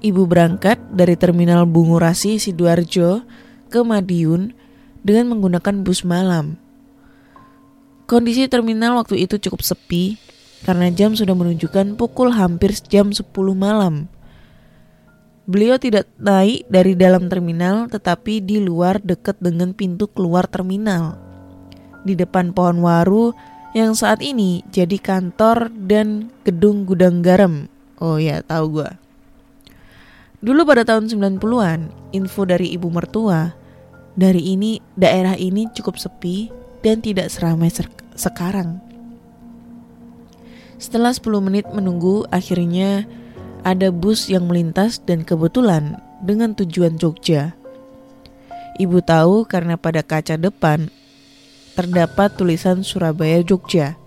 Ibu 0.00 0.24
berangkat 0.24 0.80
dari 0.92 1.16
terminal 1.20 1.68
Bungurasi 1.68 2.40
Sidoarjo 2.40 3.24
ke 3.68 3.80
Madiun 3.84 4.56
dengan 5.04 5.36
menggunakan 5.36 5.84
bus 5.84 6.04
malam. 6.08 6.56
Kondisi 8.08 8.48
terminal 8.48 9.00
waktu 9.00 9.24
itu 9.24 9.40
cukup 9.40 9.64
sepi 9.64 10.16
karena 10.64 10.92
jam 10.92 11.12
sudah 11.12 11.32
menunjukkan 11.36 11.96
pukul 11.96 12.32
hampir 12.32 12.72
jam 12.88 13.12
10 13.12 13.24
malam. 13.56 14.08
Beliau 15.44 15.76
tidak 15.76 16.08
naik 16.16 16.68
dari 16.72 16.96
dalam 16.96 17.28
terminal 17.28 17.88
tetapi 17.92 18.40
di 18.44 18.60
luar 18.60 19.00
dekat 19.00 19.40
dengan 19.40 19.76
pintu 19.76 20.08
keluar 20.08 20.48
terminal 20.48 21.23
di 22.04 22.14
depan 22.14 22.52
pohon 22.52 22.84
waru 22.84 23.32
yang 23.74 23.96
saat 23.96 24.22
ini 24.22 24.62
jadi 24.70 24.94
kantor 25.02 25.72
dan 25.74 26.30
gedung 26.46 26.86
gudang 26.86 27.24
garam. 27.24 27.66
Oh 27.98 28.20
ya, 28.20 28.44
tahu 28.46 28.80
gue. 28.80 28.90
Dulu 30.44 30.62
pada 30.68 30.84
tahun 30.84 31.08
90-an, 31.08 32.12
info 32.12 32.44
dari 32.44 32.70
ibu 32.76 32.92
mertua, 32.92 33.56
dari 34.14 34.54
ini 34.54 34.78
daerah 34.94 35.34
ini 35.34 35.66
cukup 35.72 35.98
sepi 35.98 36.52
dan 36.84 37.00
tidak 37.00 37.32
seramai 37.32 37.72
sekarang. 38.14 38.78
Setelah 40.76 41.16
10 41.16 41.40
menit 41.40 41.66
menunggu, 41.72 42.28
akhirnya 42.28 43.08
ada 43.64 43.88
bus 43.88 44.28
yang 44.28 44.44
melintas 44.46 45.00
dan 45.00 45.24
kebetulan 45.24 45.98
dengan 46.20 46.52
tujuan 46.52 47.00
Jogja. 47.00 47.56
Ibu 48.76 49.00
tahu 49.00 49.48
karena 49.48 49.80
pada 49.80 50.04
kaca 50.04 50.36
depan 50.36 50.92
terdapat 51.74 52.38
tulisan 52.38 52.86
Surabaya 52.86 53.42
Jogja. 53.42 53.98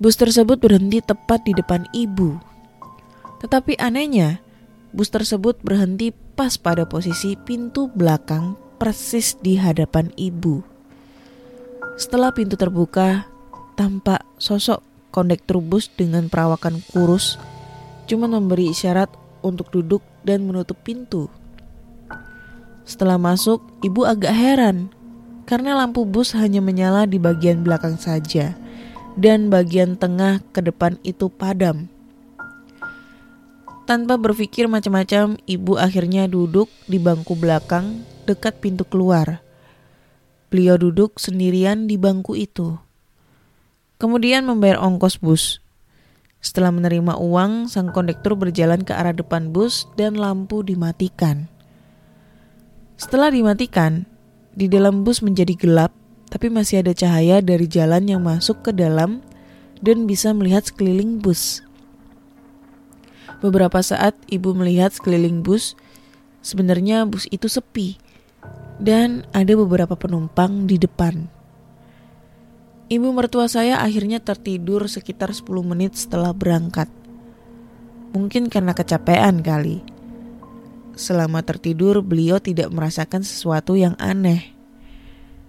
Bus 0.00 0.16
tersebut 0.16 0.60
berhenti 0.60 1.00
tepat 1.00 1.44
di 1.44 1.52
depan 1.56 1.88
ibu. 1.96 2.36
Tetapi 3.40 3.80
anehnya, 3.80 4.40
bus 4.92 5.08
tersebut 5.08 5.60
berhenti 5.64 6.12
pas 6.12 6.56
pada 6.60 6.84
posisi 6.84 7.36
pintu 7.36 7.88
belakang 7.92 8.56
persis 8.80 9.36
di 9.40 9.56
hadapan 9.60 10.12
ibu. 10.16 10.64
Setelah 12.00 12.32
pintu 12.32 12.56
terbuka, 12.56 13.28
tampak 13.76 14.24
sosok 14.40 14.80
kondektur 15.12 15.60
bus 15.60 15.92
dengan 15.92 16.32
perawakan 16.32 16.80
kurus 16.92 17.36
cuma 18.08 18.24
memberi 18.24 18.72
isyarat 18.72 19.12
untuk 19.44 19.68
duduk 19.68 20.00
dan 20.24 20.48
menutup 20.48 20.76
pintu. 20.80 21.28
Setelah 22.88 23.20
masuk, 23.20 23.60
ibu 23.84 24.02
agak 24.08 24.32
heran 24.32 24.90
karena 25.50 25.74
lampu 25.74 26.06
bus 26.06 26.30
hanya 26.38 26.62
menyala 26.62 27.10
di 27.10 27.18
bagian 27.18 27.66
belakang 27.66 27.98
saja 27.98 28.54
dan 29.18 29.50
bagian 29.50 29.98
tengah 29.98 30.38
ke 30.54 30.62
depan 30.62 30.94
itu 31.02 31.26
padam. 31.26 31.90
Tanpa 33.82 34.14
berpikir 34.14 34.70
macam-macam, 34.70 35.34
ibu 35.50 35.74
akhirnya 35.74 36.30
duduk 36.30 36.70
di 36.86 37.02
bangku 37.02 37.34
belakang 37.34 38.06
dekat 38.30 38.62
pintu 38.62 38.86
keluar. 38.86 39.42
Beliau 40.54 40.78
duduk 40.78 41.18
sendirian 41.18 41.90
di 41.90 41.98
bangku 41.98 42.38
itu. 42.38 42.78
Kemudian 43.98 44.46
membayar 44.46 44.78
ongkos 44.78 45.18
bus. 45.18 45.58
Setelah 46.38 46.70
menerima 46.70 47.18
uang, 47.18 47.66
sang 47.66 47.90
kondektur 47.90 48.38
berjalan 48.38 48.86
ke 48.86 48.94
arah 48.94 49.10
depan 49.10 49.50
bus 49.50 49.90
dan 49.98 50.14
lampu 50.14 50.62
dimatikan. 50.62 51.50
Setelah 52.94 53.34
dimatikan, 53.34 54.06
di 54.54 54.66
dalam 54.66 55.06
bus 55.06 55.22
menjadi 55.22 55.54
gelap, 55.54 55.94
tapi 56.30 56.50
masih 56.50 56.82
ada 56.82 56.94
cahaya 56.94 57.42
dari 57.42 57.66
jalan 57.66 58.06
yang 58.06 58.22
masuk 58.22 58.62
ke 58.66 58.70
dalam 58.70 59.22
dan 59.82 60.04
bisa 60.06 60.30
melihat 60.30 60.66
sekeliling 60.66 61.18
bus. 61.18 61.62
Beberapa 63.40 63.80
saat 63.80 64.12
ibu 64.28 64.52
melihat 64.52 64.92
sekeliling 64.92 65.40
bus, 65.40 65.74
sebenarnya 66.44 67.08
bus 67.08 67.24
itu 67.32 67.48
sepi 67.48 67.96
dan 68.80 69.24
ada 69.32 69.52
beberapa 69.56 69.96
penumpang 69.96 70.68
di 70.68 70.76
depan. 70.76 71.28
Ibu 72.90 73.14
mertua 73.14 73.46
saya 73.46 73.78
akhirnya 73.78 74.18
tertidur 74.18 74.90
sekitar 74.90 75.30
10 75.30 75.46
menit 75.62 75.94
setelah 75.94 76.34
berangkat. 76.34 76.90
Mungkin 78.10 78.50
karena 78.50 78.74
kecapean 78.74 79.46
kali. 79.46 79.78
Selama 80.98 81.40
tertidur, 81.44 82.02
beliau 82.04 82.38
tidak 82.42 82.68
merasakan 82.70 83.22
sesuatu 83.24 83.74
yang 83.78 83.96
aneh. 83.96 84.52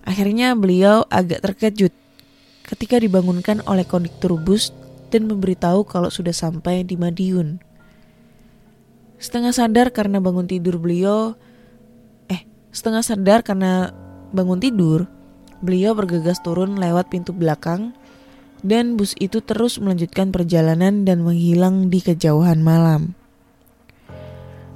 Akhirnya, 0.05 0.57
beliau 0.57 1.05
agak 1.09 1.45
terkejut 1.45 1.93
ketika 2.65 2.97
dibangunkan 3.01 3.59
oleh 3.67 3.83
konduktor 3.83 4.39
bus 4.39 4.71
dan 5.11 5.27
memberitahu 5.27 5.83
kalau 5.83 6.07
sudah 6.07 6.31
sampai 6.31 6.87
di 6.87 6.95
Madiun. 6.95 7.59
Setengah 9.21 9.53
sadar 9.53 9.93
karena 9.93 10.17
bangun 10.17 10.47
tidur 10.49 10.81
beliau, 10.81 11.37
eh, 12.31 12.41
setengah 12.73 13.03
sadar 13.05 13.45
karena 13.45 13.93
bangun 14.33 14.57
tidur, 14.57 15.05
beliau 15.61 15.93
bergegas 15.93 16.41
turun 16.41 16.79
lewat 16.79 17.11
pintu 17.11 17.35
belakang 17.35 17.93
dan 18.65 18.97
bus 18.97 19.13
itu 19.21 19.43
terus 19.43 19.77
melanjutkan 19.77 20.33
perjalanan 20.33 21.05
dan 21.05 21.21
menghilang 21.21 21.91
di 21.93 22.01
kejauhan 22.01 22.63
malam. 22.65 23.13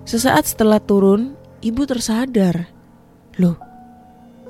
Sesaat 0.06 0.46
setelah 0.46 0.78
turun, 0.78 1.34
ibu 1.66 1.82
tersadar. 1.90 2.70
Loh, 3.42 3.58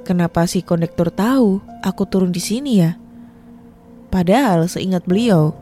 kenapa 0.04 0.44
si 0.52 0.60
kondektur 0.60 1.08
tahu 1.08 1.64
aku 1.80 2.04
turun 2.12 2.36
di 2.36 2.44
sini 2.44 2.84
ya? 2.84 3.00
Padahal 4.12 4.68
seingat 4.68 5.08
beliau, 5.08 5.56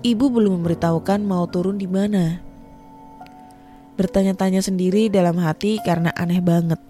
ibu 0.00 0.32
belum 0.32 0.56
memberitahukan 0.56 1.20
mau 1.20 1.44
turun 1.52 1.76
di 1.76 1.84
mana. 1.84 2.40
Bertanya-tanya 4.00 4.64
sendiri 4.64 5.12
dalam 5.12 5.36
hati 5.36 5.84
karena 5.84 6.16
aneh 6.16 6.40
banget. 6.40 6.80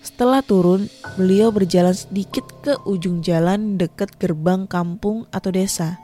Setelah 0.00 0.40
turun, 0.40 0.88
beliau 1.20 1.52
berjalan 1.52 1.92
sedikit 1.92 2.48
ke 2.64 2.80
ujung 2.88 3.20
jalan 3.20 3.76
dekat 3.76 4.16
gerbang 4.16 4.64
kampung 4.64 5.28
atau 5.28 5.52
desa. 5.52 6.00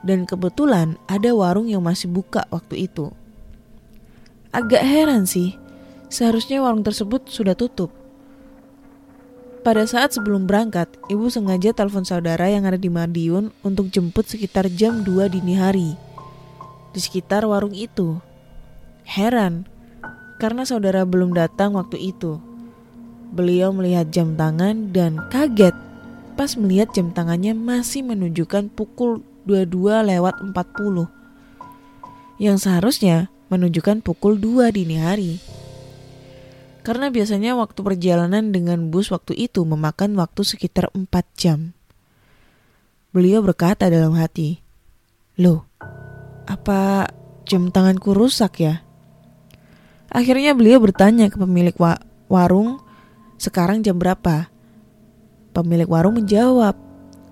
Dan 0.00 0.24
kebetulan 0.24 0.96
ada 1.04 1.36
warung 1.36 1.68
yang 1.68 1.84
masih 1.84 2.08
buka 2.08 2.48
waktu 2.48 2.88
itu. 2.88 3.12
Agak 4.48 4.80
heran 4.80 5.28
sih, 5.28 5.60
seharusnya 6.08 6.64
warung 6.64 6.80
tersebut 6.80 7.28
sudah 7.28 7.52
tutup. 7.52 7.92
Pada 9.60 9.84
saat 9.84 10.16
sebelum 10.16 10.48
berangkat, 10.48 10.88
ibu 11.12 11.28
sengaja 11.28 11.76
telepon 11.76 12.06
saudara 12.06 12.48
yang 12.48 12.64
ada 12.64 12.80
di 12.80 12.88
Madiun 12.88 13.52
untuk 13.60 13.92
jemput 13.92 14.24
sekitar 14.24 14.72
jam 14.72 15.04
2 15.04 15.28
dini 15.28 15.52
hari. 15.60 15.92
Di 16.96 17.00
sekitar 17.04 17.44
warung 17.44 17.76
itu. 17.76 18.16
Heran, 19.04 19.68
karena 20.40 20.64
saudara 20.64 21.04
belum 21.04 21.36
datang 21.36 21.76
waktu 21.76 22.00
itu. 22.16 22.40
Beliau 23.28 23.76
melihat 23.76 24.08
jam 24.08 24.32
tangan 24.32 24.88
dan 24.96 25.20
kaget 25.28 25.76
pas 26.38 26.54
melihat 26.54 26.88
jam 26.94 27.10
tangannya 27.10 27.50
masih 27.50 28.06
menunjukkan 28.06 28.70
pukul 28.72 29.26
22 29.44 30.06
lewat 30.06 30.38
40. 30.40 31.10
Yang 32.38 32.56
seharusnya 32.62 33.26
menunjukkan 33.48 34.00
pukul 34.00 34.40
2 34.40 34.72
dini 34.72 34.96
hari. 35.00 35.32
Karena 36.84 37.12
biasanya 37.12 37.52
waktu 37.58 37.80
perjalanan 37.84 38.48
dengan 38.48 38.88
bus 38.88 39.12
waktu 39.12 39.36
itu 39.36 39.64
memakan 39.68 40.16
waktu 40.16 40.40
sekitar 40.40 40.88
4 40.94 41.04
jam. 41.36 41.76
Beliau 43.12 43.44
berkata 43.44 43.88
dalam 43.92 44.16
hati, 44.16 44.60
Loh, 45.40 45.68
apa 46.48 47.12
jam 47.44 47.68
tanganku 47.68 48.16
rusak 48.16 48.64
ya? 48.64 48.84
Akhirnya 50.08 50.56
beliau 50.56 50.80
bertanya 50.80 51.28
ke 51.28 51.36
pemilik 51.36 51.76
wa 51.76 52.00
warung 52.32 52.80
sekarang 53.38 53.86
jam 53.86 54.00
berapa? 54.00 54.50
Pemilik 55.54 55.86
warung 55.86 56.18
menjawab, 56.18 56.74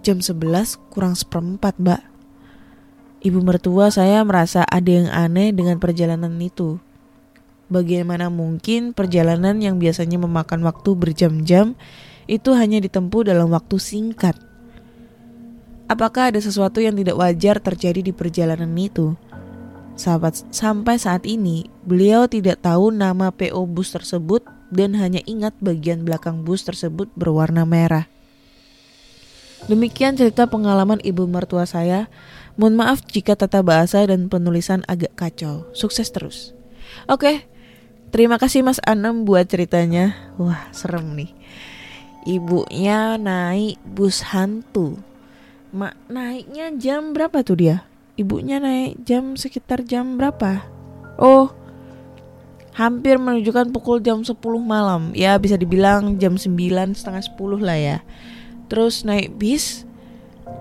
jam 0.07 0.23
11 0.23 0.79
kurang 0.95 1.19
seperempat 1.19 1.77
mbak. 1.83 2.16
Ibu 3.27 3.43
mertua 3.43 3.91
saya 3.91 4.23
merasa 4.23 4.63
ada 4.63 4.87
yang 4.87 5.11
aneh 5.11 5.51
dengan 5.51 5.83
perjalanan 5.83 6.31
itu. 6.39 6.79
Bagaimana 7.67 8.31
mungkin 8.31 8.95
perjalanan 8.95 9.59
yang 9.59 9.83
biasanya 9.83 10.23
memakan 10.23 10.63
waktu 10.63 10.95
berjam-jam 10.95 11.75
itu 12.31 12.55
hanya 12.55 12.79
ditempuh 12.79 13.27
dalam 13.27 13.51
waktu 13.51 13.83
singkat? 13.83 14.39
Apakah 15.91 16.31
ada 16.31 16.39
sesuatu 16.39 16.79
yang 16.79 16.95
tidak 16.95 17.19
wajar 17.19 17.59
terjadi 17.59 17.99
di 17.99 18.15
perjalanan 18.15 18.71
itu? 18.79 19.19
Sahabat, 19.99 20.47
sampai 20.55 20.95
saat 20.95 21.27
ini 21.27 21.67
beliau 21.83 22.31
tidak 22.31 22.63
tahu 22.63 22.95
nama 22.95 23.35
PO 23.35 23.67
bus 23.67 23.91
tersebut 23.91 24.47
dan 24.71 24.95
hanya 24.95 25.19
ingat 25.27 25.59
bagian 25.59 26.07
belakang 26.07 26.47
bus 26.47 26.63
tersebut 26.63 27.11
berwarna 27.19 27.67
merah. 27.67 28.07
Demikian 29.67 30.15
cerita 30.15 30.47
pengalaman 30.47 31.03
ibu 31.03 31.27
mertua 31.27 31.67
saya. 31.67 32.07
Mohon 32.57 32.75
maaf 32.81 33.05
jika 33.05 33.37
tata 33.37 33.61
bahasa 33.61 34.01
dan 34.09 34.33
penulisan 34.33 34.81
agak 34.89 35.13
kacau. 35.17 35.69
Sukses 35.77 36.09
terus. 36.09 36.57
Oke, 37.05 37.45
terima 38.13 38.41
kasih 38.41 38.65
Mas 38.65 38.81
Anem 38.85 39.29
buat 39.29 39.45
ceritanya. 39.45 40.17
Wah, 40.41 40.73
serem 40.73 41.13
nih. 41.13 41.33
Ibunya 42.25 43.21
naik 43.21 43.77
bus 43.85 44.25
hantu. 44.33 44.97
Mak 45.77 46.09
naiknya 46.09 46.73
jam 46.75 47.13
berapa 47.13 47.45
tuh 47.45 47.61
dia? 47.61 47.77
Ibunya 48.17 48.57
naik 48.57 49.05
jam 49.05 49.37
sekitar 49.37 49.85
jam 49.85 50.17
berapa? 50.17 50.65
Oh, 51.21 51.53
hampir 52.77 53.17
menunjukkan 53.17 53.73
pukul 53.73 54.05
jam 54.05 54.21
10 54.21 54.37
malam 54.61 55.17
ya 55.17 55.33
bisa 55.41 55.57
dibilang 55.57 56.21
jam 56.21 56.37
9 56.37 56.53
setengah 56.93 57.25
10 57.25 57.65
lah 57.65 57.79
ya 57.81 57.99
terus 58.69 59.01
naik 59.01 59.33
bis 59.41 59.89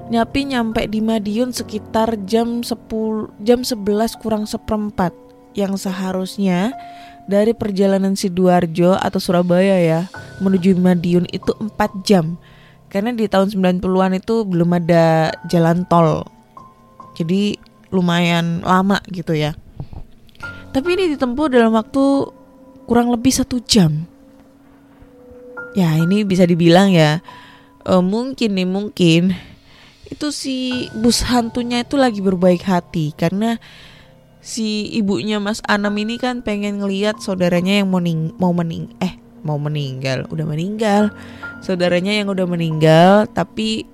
nyapi 0.10 0.54
nyampe 0.54 0.86
di 0.86 1.02
Madiun 1.02 1.50
sekitar 1.50 2.13
jam 2.30 2.62
10 2.62 3.41
jam 3.41 3.60
11 3.65 4.22
kurang 4.22 4.46
seperempat. 4.46 5.12
Yang 5.56 5.88
seharusnya 5.88 6.76
dari 7.26 7.56
perjalanan 7.56 8.13
Sidoarjo 8.13 9.00
atau 9.00 9.20
Surabaya 9.24 9.80
ya 9.80 10.00
menuju 10.44 10.76
Madiun 10.78 11.26
itu 11.32 11.56
4 11.58 12.06
jam. 12.06 12.38
Karena 12.91 13.12
di 13.12 13.28
tahun 13.28 13.52
90-an 13.52 14.13
itu 14.20 14.46
belum 14.46 14.70
ada 14.78 15.34
jalan 15.50 15.84
tol. 15.89 16.24
Jadi 17.15 17.58
lumayan 17.89 18.62
lama 18.62 19.00
gitu 19.10 19.32
ya. 19.32 19.56
Tapi 20.76 20.88
ini 21.00 21.15
ditempuh 21.15 21.48
dalam 21.48 21.72
waktu 21.72 22.04
kurang 22.84 23.10
lebih 23.10 23.32
satu 23.32 23.63
jam. 23.63 24.06
Ya 25.76 25.91
ini 26.00 26.24
bisa 26.24 26.48
dibilang 26.48 26.91
ya 26.91 27.20
uh, 27.86 28.04
mungkin 28.04 28.58
nih 28.58 28.68
mungkin 28.68 29.22
itu 30.10 30.30
si 30.30 30.88
bus 30.94 31.26
hantunya 31.26 31.82
itu 31.82 31.98
lagi 31.98 32.22
berbaik 32.22 32.62
hati 32.62 33.12
karena 33.18 33.58
si 34.46 34.86
ibunya 34.94 35.41
Mas 35.41 35.60
Anam 35.65 35.98
ini 35.98 36.22
kan 36.22 36.46
pengen 36.46 36.78
ngeliat 36.78 37.18
saudaranya 37.18 37.82
yang 37.82 37.89
mau 37.89 37.98
ning 37.98 38.30
mau 38.38 38.54
mening 38.54 38.94
eh 39.02 39.18
mau 39.46 39.62
meninggal 39.62 40.26
udah 40.34 40.46
meninggal. 40.50 41.13
Saudaranya 41.62 42.18
yang 42.18 42.34
udah 42.34 42.50
meninggal 42.50 43.30
tapi 43.30 43.86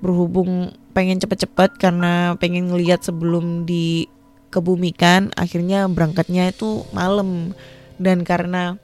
berhubung 0.00 0.72
pengen 0.96 1.20
cepet-cepet 1.20 1.76
karena 1.76 2.34
pengen 2.40 2.72
ngeliat 2.72 3.04
sebelum 3.04 3.68
di 3.68 4.08
kebumikan 4.48 5.28
akhirnya 5.36 5.84
berangkatnya 5.92 6.48
itu 6.48 6.88
malam. 6.96 7.52
Dan 8.00 8.24
karena 8.24 8.80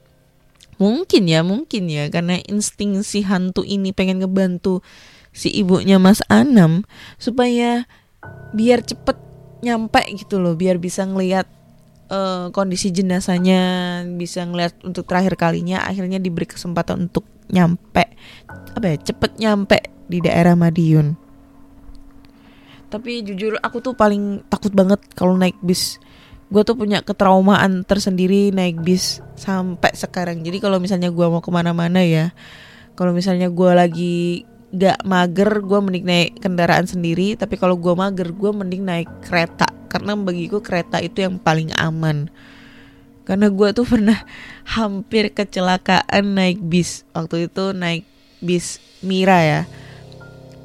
mungkin 0.77 1.25
ya 1.25 1.41
mungkin 1.41 1.89
ya 1.89 2.11
karena 2.13 2.37
insting 2.45 3.01
si 3.01 3.25
hantu 3.25 3.65
ini 3.65 3.89
pengen 3.89 4.21
ngebantu 4.21 4.85
si 5.35 5.51
ibunya 5.51 5.99
Mas 5.99 6.23
Anam 6.31 6.87
supaya 7.19 7.83
biar 8.55 8.79
cepet 8.87 9.19
nyampe 9.59 9.99
gitu 10.15 10.39
loh 10.39 10.55
biar 10.55 10.79
bisa 10.79 11.03
ngelihat 11.03 11.43
uh, 12.07 12.47
kondisi 12.55 12.95
jenazahnya 12.95 14.01
bisa 14.15 14.47
ngelihat 14.47 14.79
untuk 14.87 15.03
terakhir 15.03 15.35
kalinya 15.35 15.83
akhirnya 15.83 16.23
diberi 16.23 16.47
kesempatan 16.47 17.11
untuk 17.11 17.27
nyampe 17.51 18.15
apa 18.47 18.85
ya 18.87 18.97
cepet 19.11 19.31
nyampe 19.37 19.79
di 20.07 20.23
daerah 20.23 20.55
Madiun. 20.55 21.17
Tapi 22.87 23.25
jujur 23.25 23.59
aku 23.59 23.83
tuh 23.83 23.97
paling 23.97 24.45
takut 24.47 24.71
banget 24.71 25.01
kalau 25.17 25.35
naik 25.35 25.57
bis. 25.59 25.99
Gue 26.47 26.61
tuh 26.61 26.77
punya 26.77 27.01
ketraumaan 27.01 27.81
tersendiri 27.83 28.53
naik 28.53 28.85
bis 28.85 29.19
sampai 29.33 29.91
sekarang. 29.97 30.45
Jadi 30.45 30.61
kalau 30.61 30.77
misalnya 30.77 31.09
gue 31.09 31.25
mau 31.25 31.41
ke 31.41 31.49
mana-mana 31.49 32.05
ya 32.05 32.31
kalau 32.95 33.11
misalnya 33.11 33.51
gue 33.51 33.71
lagi 33.75 34.15
gak 34.75 35.07
mager 35.07 35.63
gue 35.63 35.79
mending 35.79 36.05
naik 36.05 36.29
kendaraan 36.43 36.85
sendiri. 36.85 37.39
Tapi 37.39 37.55
kalau 37.55 37.79
gue 37.79 37.95
mager 37.95 38.29
gue 38.35 38.51
mending 38.51 38.83
naik 38.83 39.09
kereta. 39.23 39.65
Karena 39.87 40.13
bagiku 40.19 40.59
kereta 40.59 40.99
itu 40.99 41.23
yang 41.23 41.39
paling 41.39 41.71
aman. 41.79 42.27
Karena 43.25 43.49
gue 43.49 43.67
tuh 43.73 43.87
pernah 43.95 44.21
hampir 44.67 45.31
kecelakaan 45.31 46.35
naik 46.35 46.59
bis. 46.61 47.07
Waktu 47.15 47.47
itu 47.47 47.71
naik 47.71 48.03
bis 48.43 48.83
Mira 49.01 49.39
ya. 49.41 49.61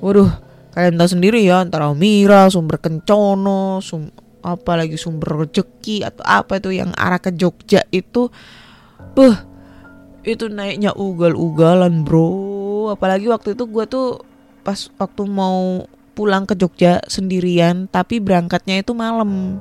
Waduh 0.01 0.51
kalian 0.71 0.97
tahu 0.97 1.09
sendiri 1.19 1.43
ya 1.43 1.61
antara 1.61 1.91
Mira, 1.93 2.47
sumber 2.49 2.79
kencono, 2.79 3.83
sum 3.83 4.09
apa 4.41 4.81
lagi 4.81 4.97
sumber 4.97 5.45
rezeki 5.45 6.09
atau 6.09 6.25
apa 6.25 6.57
itu 6.57 6.73
yang 6.73 6.97
arah 6.97 7.21
ke 7.21 7.35
Jogja 7.37 7.85
itu, 7.93 8.33
beh 9.13 9.37
itu 10.25 10.49
naiknya 10.49 10.97
ugal-ugalan 10.97 12.05
bro. 12.05 12.50
Apalagi 12.89 13.29
waktu 13.29 13.53
itu 13.53 13.69
gue 13.69 13.85
tuh 13.85 14.25
pas 14.65 14.89
waktu 14.97 15.29
mau 15.29 15.85
pulang 16.17 16.49
ke 16.49 16.57
Jogja 16.57 17.05
sendirian, 17.05 17.85
tapi 17.93 18.17
berangkatnya 18.23 18.81
itu 18.81 18.97
malam. 18.97 19.61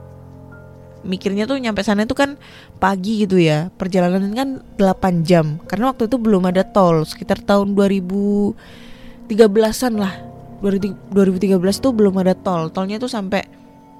Mikirnya 1.03 1.47
tuh 1.47 1.59
nyampe 1.59 1.83
sana 1.83 2.03
itu 2.07 2.15
kan 2.15 2.37
pagi 2.79 3.27
gitu 3.27 3.35
ya. 3.39 3.71
Perjalanan 3.75 4.31
kan 4.31 4.63
8 4.79 5.27
jam. 5.27 5.59
Karena 5.67 5.91
waktu 5.91 6.07
itu 6.07 6.15
belum 6.15 6.47
ada 6.47 6.63
tol, 6.63 7.03
sekitar 7.03 7.43
tahun 7.43 7.75
2013-an 7.75 9.93
lah 9.99 10.29
2013 10.59 11.55
tuh 11.79 11.95
belum 11.95 12.19
ada 12.19 12.35
tol 12.35 12.67
tolnya 12.69 12.99
tuh 12.99 13.07
sampai 13.07 13.47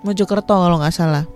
Mojokerto 0.03 0.55
kalau 0.55 0.79
nggak 0.79 0.95
salah 0.95 1.27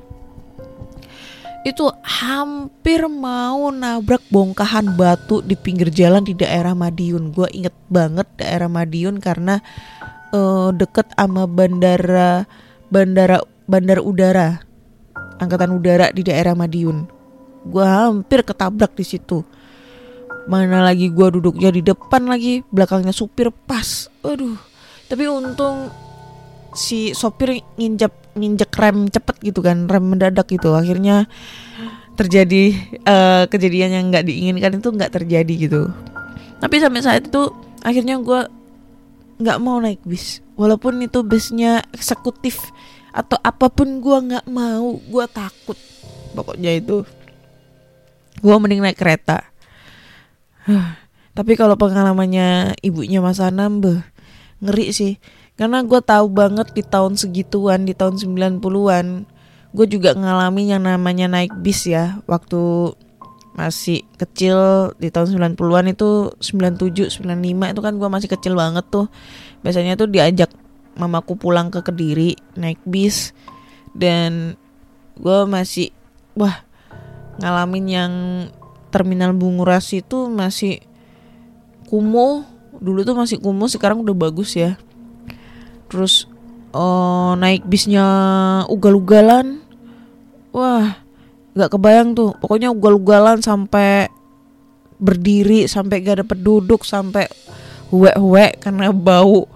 itu 1.64 1.88
hampir 2.04 3.08
mau 3.08 3.72
nabrak 3.72 4.24
bongkahan 4.28 5.00
batu 5.00 5.40
di 5.40 5.56
pinggir 5.56 5.88
jalan 5.88 6.24
di 6.24 6.36
daerah 6.36 6.76
Madiun. 6.76 7.32
Gue 7.32 7.48
inget 7.56 7.74
banget 7.88 8.28
daerah 8.36 8.68
Madiun 8.68 9.24
karena 9.24 9.64
uh, 10.36 10.76
deket 10.76 11.12
sama 11.16 11.48
bandara 11.48 12.44
bandara 12.92 13.40
bandar 13.64 14.04
udara 14.04 14.60
angkatan 15.40 15.72
udara 15.76 16.12
di 16.12 16.22
daerah 16.28 16.52
Madiun. 16.52 17.08
Gue 17.64 17.86
hampir 17.88 18.44
ketabrak 18.44 18.92
di 18.96 19.08
situ. 19.08 19.44
Mana 20.52 20.84
lagi 20.84 21.08
gue 21.08 21.28
duduknya 21.40 21.72
di 21.72 21.80
depan 21.80 22.28
lagi 22.28 22.60
belakangnya 22.68 23.16
supir 23.16 23.48
pas. 23.48 24.12
Aduh 24.28 24.74
tapi 25.14 25.30
untung 25.30 25.92
si 26.74 27.14
sopir 27.14 27.62
nginjek 27.78 28.10
nginjek 28.34 28.74
rem 28.74 29.10
cepet 29.10 29.36
gitu 29.54 29.60
kan 29.62 29.86
rem 29.86 30.06
mendadak 30.06 30.50
gitu. 30.50 30.74
Akhirnya 30.74 31.30
terjadi 32.14 32.78
uh, 33.10 33.44
kejadian 33.50 33.90
yang 33.90 34.06
nggak 34.14 34.26
diinginkan 34.30 34.78
itu 34.78 34.90
nggak 34.94 35.14
terjadi 35.14 35.54
gitu. 35.70 35.82
Tapi 36.62 36.76
sampai 36.80 37.02
saat 37.02 37.26
itu 37.26 37.50
akhirnya 37.82 38.22
gue 38.22 38.42
nggak 39.42 39.60
mau 39.60 39.82
naik 39.82 40.02
bis. 40.06 40.40
Walaupun 40.54 41.02
itu 41.02 41.26
bisnya 41.26 41.82
eksekutif 41.92 42.70
atau 43.14 43.38
apa 43.42 43.70
pun 43.70 44.02
gue 44.02 44.18
nggak 44.30 44.46
mau 44.50 44.98
gue 44.98 45.26
takut. 45.30 45.78
Pokoknya 46.34 46.78
itu 46.78 47.06
gue 48.42 48.56
mending 48.58 48.82
naik 48.82 48.98
kereta. 48.98 49.44
Tapi 51.38 51.58
kalau 51.58 51.74
pengalamannya 51.74 52.78
ibunya 52.86 53.18
Mas 53.18 53.42
Anam 53.42 53.82
beh, 53.82 54.06
ngeri 54.62 54.94
sih 54.94 55.18
karena 55.54 55.86
gue 55.86 56.02
tahu 56.02 56.26
banget 56.34 56.74
di 56.74 56.82
tahun 56.82 57.14
segituan 57.14 57.86
di 57.86 57.94
tahun 57.94 58.18
90-an 58.18 59.30
gue 59.74 59.86
juga 59.90 60.14
ngalamin 60.14 60.78
yang 60.78 60.84
namanya 60.86 61.26
naik 61.26 61.54
bis 61.66 61.90
ya. 61.90 62.22
Waktu 62.30 62.94
masih 63.54 64.06
kecil 64.18 64.90
di 64.98 65.14
tahun 65.14 65.54
90-an 65.58 65.94
itu 65.94 66.34
97 66.42 67.22
95 67.22 67.74
itu 67.74 67.82
kan 67.82 67.94
gue 67.98 68.10
masih 68.10 68.30
kecil 68.30 68.54
banget 68.54 68.86
tuh. 68.94 69.10
Biasanya 69.66 69.98
tuh 69.98 70.10
diajak 70.10 70.54
mamaku 70.94 71.38
pulang 71.38 71.74
ke 71.74 71.82
Kediri 71.82 72.38
naik 72.54 72.82
bis. 72.86 73.34
Dan 73.94 74.58
gue 75.18 75.40
masih 75.50 75.90
wah 76.38 76.66
ngalamin 77.42 77.86
yang 77.90 78.14
terminal 78.94 79.34
Bunguras 79.34 79.90
itu 79.90 80.30
masih 80.30 80.86
kumuh. 81.90 82.46
Dulu 82.78 83.02
tuh 83.02 83.18
masih 83.18 83.42
kumuh 83.42 83.70
sekarang 83.70 84.06
udah 84.06 84.14
bagus 84.14 84.54
ya 84.54 84.78
terus 85.94 86.26
oh, 86.74 87.38
naik 87.38 87.62
bisnya 87.70 88.06
ugal-ugalan. 88.66 89.62
Wah 90.50 90.98
nggak 91.54 91.70
kebayang 91.70 92.18
tuh. 92.18 92.34
Pokoknya 92.42 92.74
ugal-ugalan 92.74 93.46
sampai 93.46 94.10
berdiri 94.98 95.70
sampai 95.70 96.02
gak 96.02 96.24
ada 96.24 96.26
penduduk 96.26 96.88
sampai 96.88 97.28
huwek-huwek 97.92 98.64
karena 98.64 98.90
bau 98.96 99.52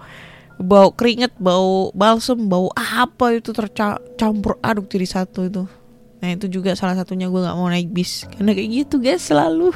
bau 0.60 0.90
keringet 0.92 1.32
bau 1.40 1.88
balsem 1.96 2.36
bau 2.50 2.68
apa 2.76 3.32
itu 3.38 3.56
tercampur 3.56 4.60
aduk 4.62 4.86
jadi 4.86 5.06
satu 5.22 5.48
itu. 5.50 5.64
Nah 6.18 6.28
itu 6.34 6.50
juga 6.50 6.74
salah 6.74 6.98
satunya 6.98 7.30
gue 7.30 7.40
nggak 7.40 7.56
mau 7.58 7.70
naik 7.70 7.90
bis. 7.90 8.26
Karena 8.30 8.54
kayak 8.54 8.70
gitu 8.86 8.98
guys 8.98 9.22
selalu. 9.22 9.70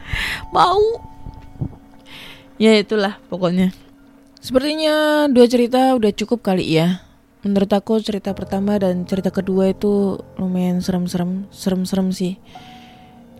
Mau. 0.54 0.82
Ya 2.58 2.74
itulah 2.78 3.18
pokoknya 3.30 3.74
sepertinya 4.44 5.24
dua 5.32 5.48
cerita 5.48 5.96
udah 5.96 6.12
cukup 6.12 6.44
kali 6.44 6.76
ya. 6.76 7.00
Menurut 7.40 7.72
aku 7.72 7.96
cerita 8.04 8.36
pertama 8.36 8.76
dan 8.76 9.08
cerita 9.08 9.32
kedua 9.32 9.72
itu 9.72 10.20
lumayan 10.36 10.84
serem-serem 10.84 11.48
serem-serem 11.48 12.12
sih. 12.12 12.36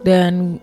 Dan 0.01 0.57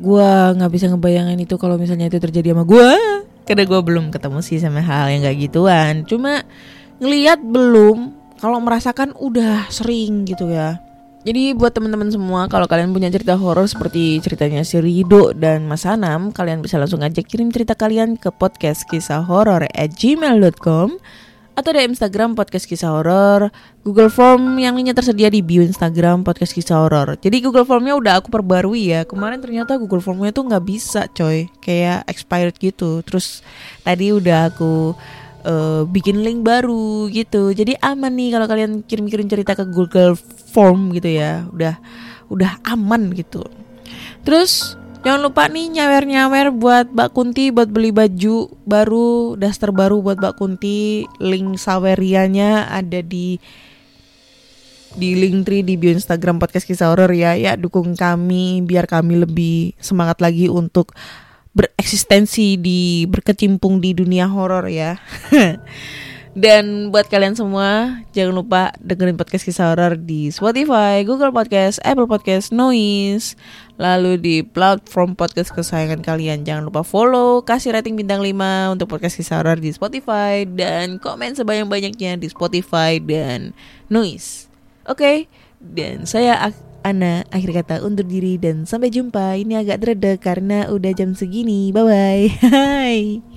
gua 0.00 0.56
nggak 0.56 0.72
bisa 0.72 0.88
ngebayangin 0.88 1.44
itu 1.44 1.60
kalau 1.60 1.76
misalnya 1.76 2.08
itu 2.08 2.16
terjadi 2.16 2.56
sama 2.56 2.64
gua. 2.64 2.96
Karena 3.44 3.68
gua 3.68 3.84
belum 3.84 4.08
ketemu 4.08 4.40
sih 4.40 4.56
sama 4.56 4.80
hal 4.80 5.12
yang 5.12 5.28
kayak 5.28 5.52
gituan. 5.52 6.08
Cuma 6.08 6.40
ngelihat 6.96 7.44
belum 7.44 8.16
kalau 8.40 8.56
merasakan 8.64 9.12
udah 9.16 9.68
sering 9.68 10.24
gitu 10.24 10.48
ya 10.48 10.85
jadi 11.26 11.58
buat 11.58 11.74
teman-teman 11.74 12.06
semua 12.06 12.46
kalau 12.46 12.70
kalian 12.70 12.94
punya 12.94 13.10
cerita 13.10 13.34
horor 13.34 13.66
seperti 13.66 14.22
ceritanya 14.22 14.62
si 14.62 14.78
Rido 14.78 15.34
dan 15.34 15.66
Mas 15.66 15.82
Anam 15.82 16.30
kalian 16.30 16.62
bisa 16.62 16.78
langsung 16.78 17.02
aja 17.02 17.18
kirim 17.18 17.50
cerita 17.50 17.74
kalian 17.74 18.14
ke 18.14 18.30
podcast 18.30 18.86
kisah 18.86 19.26
horor 19.26 19.66
at 19.66 19.90
gmail.com 19.98 20.94
atau 21.56 21.72
di 21.72 21.80
Instagram 21.88 22.36
podcast 22.36 22.68
kisah 22.68 22.92
horor, 22.92 23.48
Google 23.80 24.12
Form 24.12 24.60
yang 24.60 24.76
lainnya 24.76 24.92
tersedia 24.92 25.32
di 25.32 25.40
bio 25.40 25.64
Instagram 25.64 26.20
podcast 26.20 26.52
kisah 26.52 26.84
horor. 26.84 27.16
Jadi 27.16 27.40
Google 27.40 27.64
Formnya 27.64 27.96
udah 27.96 28.20
aku 28.20 28.28
perbarui 28.28 28.92
ya. 28.92 29.08
Kemarin 29.08 29.40
ternyata 29.40 29.80
Google 29.80 30.04
Formnya 30.04 30.36
tuh 30.36 30.44
nggak 30.44 30.64
bisa, 30.68 31.08
coy, 31.16 31.48
kayak 31.64 32.04
expired 32.12 32.60
gitu. 32.60 33.00
Terus 33.08 33.40
tadi 33.80 34.12
udah 34.12 34.52
aku 34.52 34.92
uh, 35.46 35.86
bikin 35.86 36.26
link 36.26 36.42
baru 36.42 37.06
gitu. 37.08 37.54
Jadi 37.54 37.78
aman 37.78 38.12
nih 38.12 38.34
kalau 38.34 38.46
kalian 38.50 38.82
kirim-kirim 38.82 39.30
cerita 39.30 39.54
ke 39.54 39.64
Google 39.70 40.18
Form 40.50 40.90
gitu 40.90 41.06
ya. 41.06 41.46
Udah 41.54 41.78
udah 42.26 42.58
aman 42.66 43.14
gitu. 43.14 43.46
Terus 44.26 44.74
Jangan 45.06 45.22
lupa 45.22 45.46
nih 45.46 45.70
nyawer-nyawer 45.70 46.50
buat 46.50 46.90
Mbak 46.90 47.10
Kunti 47.14 47.54
buat 47.54 47.70
beli 47.70 47.94
baju 47.94 48.50
baru, 48.66 49.38
daster 49.38 49.70
baru 49.70 50.02
buat 50.02 50.18
Mbak 50.18 50.34
Kunti. 50.34 51.06
Link 51.22 51.62
sawerianya 51.62 52.66
ada 52.66 53.06
di 53.06 53.38
di 54.98 55.14
link 55.14 55.46
tree 55.46 55.62
di 55.62 55.78
bio 55.78 55.94
Instagram 55.94 56.42
podcast 56.42 56.66
kisah 56.66 56.90
horor 56.90 57.14
ya. 57.14 57.38
Ya 57.38 57.54
dukung 57.54 57.94
kami 57.94 58.66
biar 58.66 58.90
kami 58.90 59.22
lebih 59.22 59.78
semangat 59.78 60.18
lagi 60.18 60.50
untuk 60.50 60.90
bereksistensi 61.56 62.60
di 62.60 63.08
berkecimpung 63.08 63.80
di 63.80 63.96
dunia 63.96 64.28
horor 64.28 64.68
ya. 64.68 65.00
Dan 66.36 66.92
buat 66.92 67.08
kalian 67.08 67.32
semua, 67.32 68.04
jangan 68.12 68.36
lupa 68.36 68.68
dengerin 68.84 69.16
podcast 69.16 69.40
kisah 69.40 69.72
horor 69.72 69.96
di 69.96 70.28
Spotify, 70.28 71.00
Google 71.00 71.32
Podcast, 71.32 71.80
Apple 71.80 72.04
Podcast, 72.04 72.52
Noise, 72.52 73.40
lalu 73.80 74.20
di 74.20 74.36
platform 74.44 75.16
podcast 75.16 75.48
kesayangan 75.56 76.04
kalian. 76.04 76.44
Jangan 76.44 76.68
lupa 76.68 76.84
follow, 76.84 77.40
kasih 77.40 77.72
rating 77.72 77.96
bintang 77.96 78.20
5 78.20 78.76
untuk 78.76 78.84
podcast 78.92 79.16
kisah 79.16 79.40
horor 79.40 79.56
di 79.56 79.72
Spotify 79.72 80.44
dan 80.44 81.00
komen 81.00 81.40
sebanyak-banyaknya 81.40 82.20
di 82.20 82.28
Spotify 82.28 83.00
dan 83.00 83.56
Noise. 83.88 84.52
Oke, 84.84 84.92
okay? 84.92 85.16
dan 85.56 86.04
saya 86.04 86.52
Ana 86.86 87.26
akhir 87.34 87.50
kata 87.50 87.82
undur 87.82 88.06
diri 88.06 88.38
dan 88.38 88.62
sampai 88.62 88.94
jumpa. 88.94 89.34
Ini 89.34 89.58
agak 89.66 89.82
drede 89.82 90.22
karena 90.22 90.70
udah 90.70 90.94
jam 90.94 91.18
segini. 91.18 91.74
Bye 91.74 91.82
bye. 91.82 93.26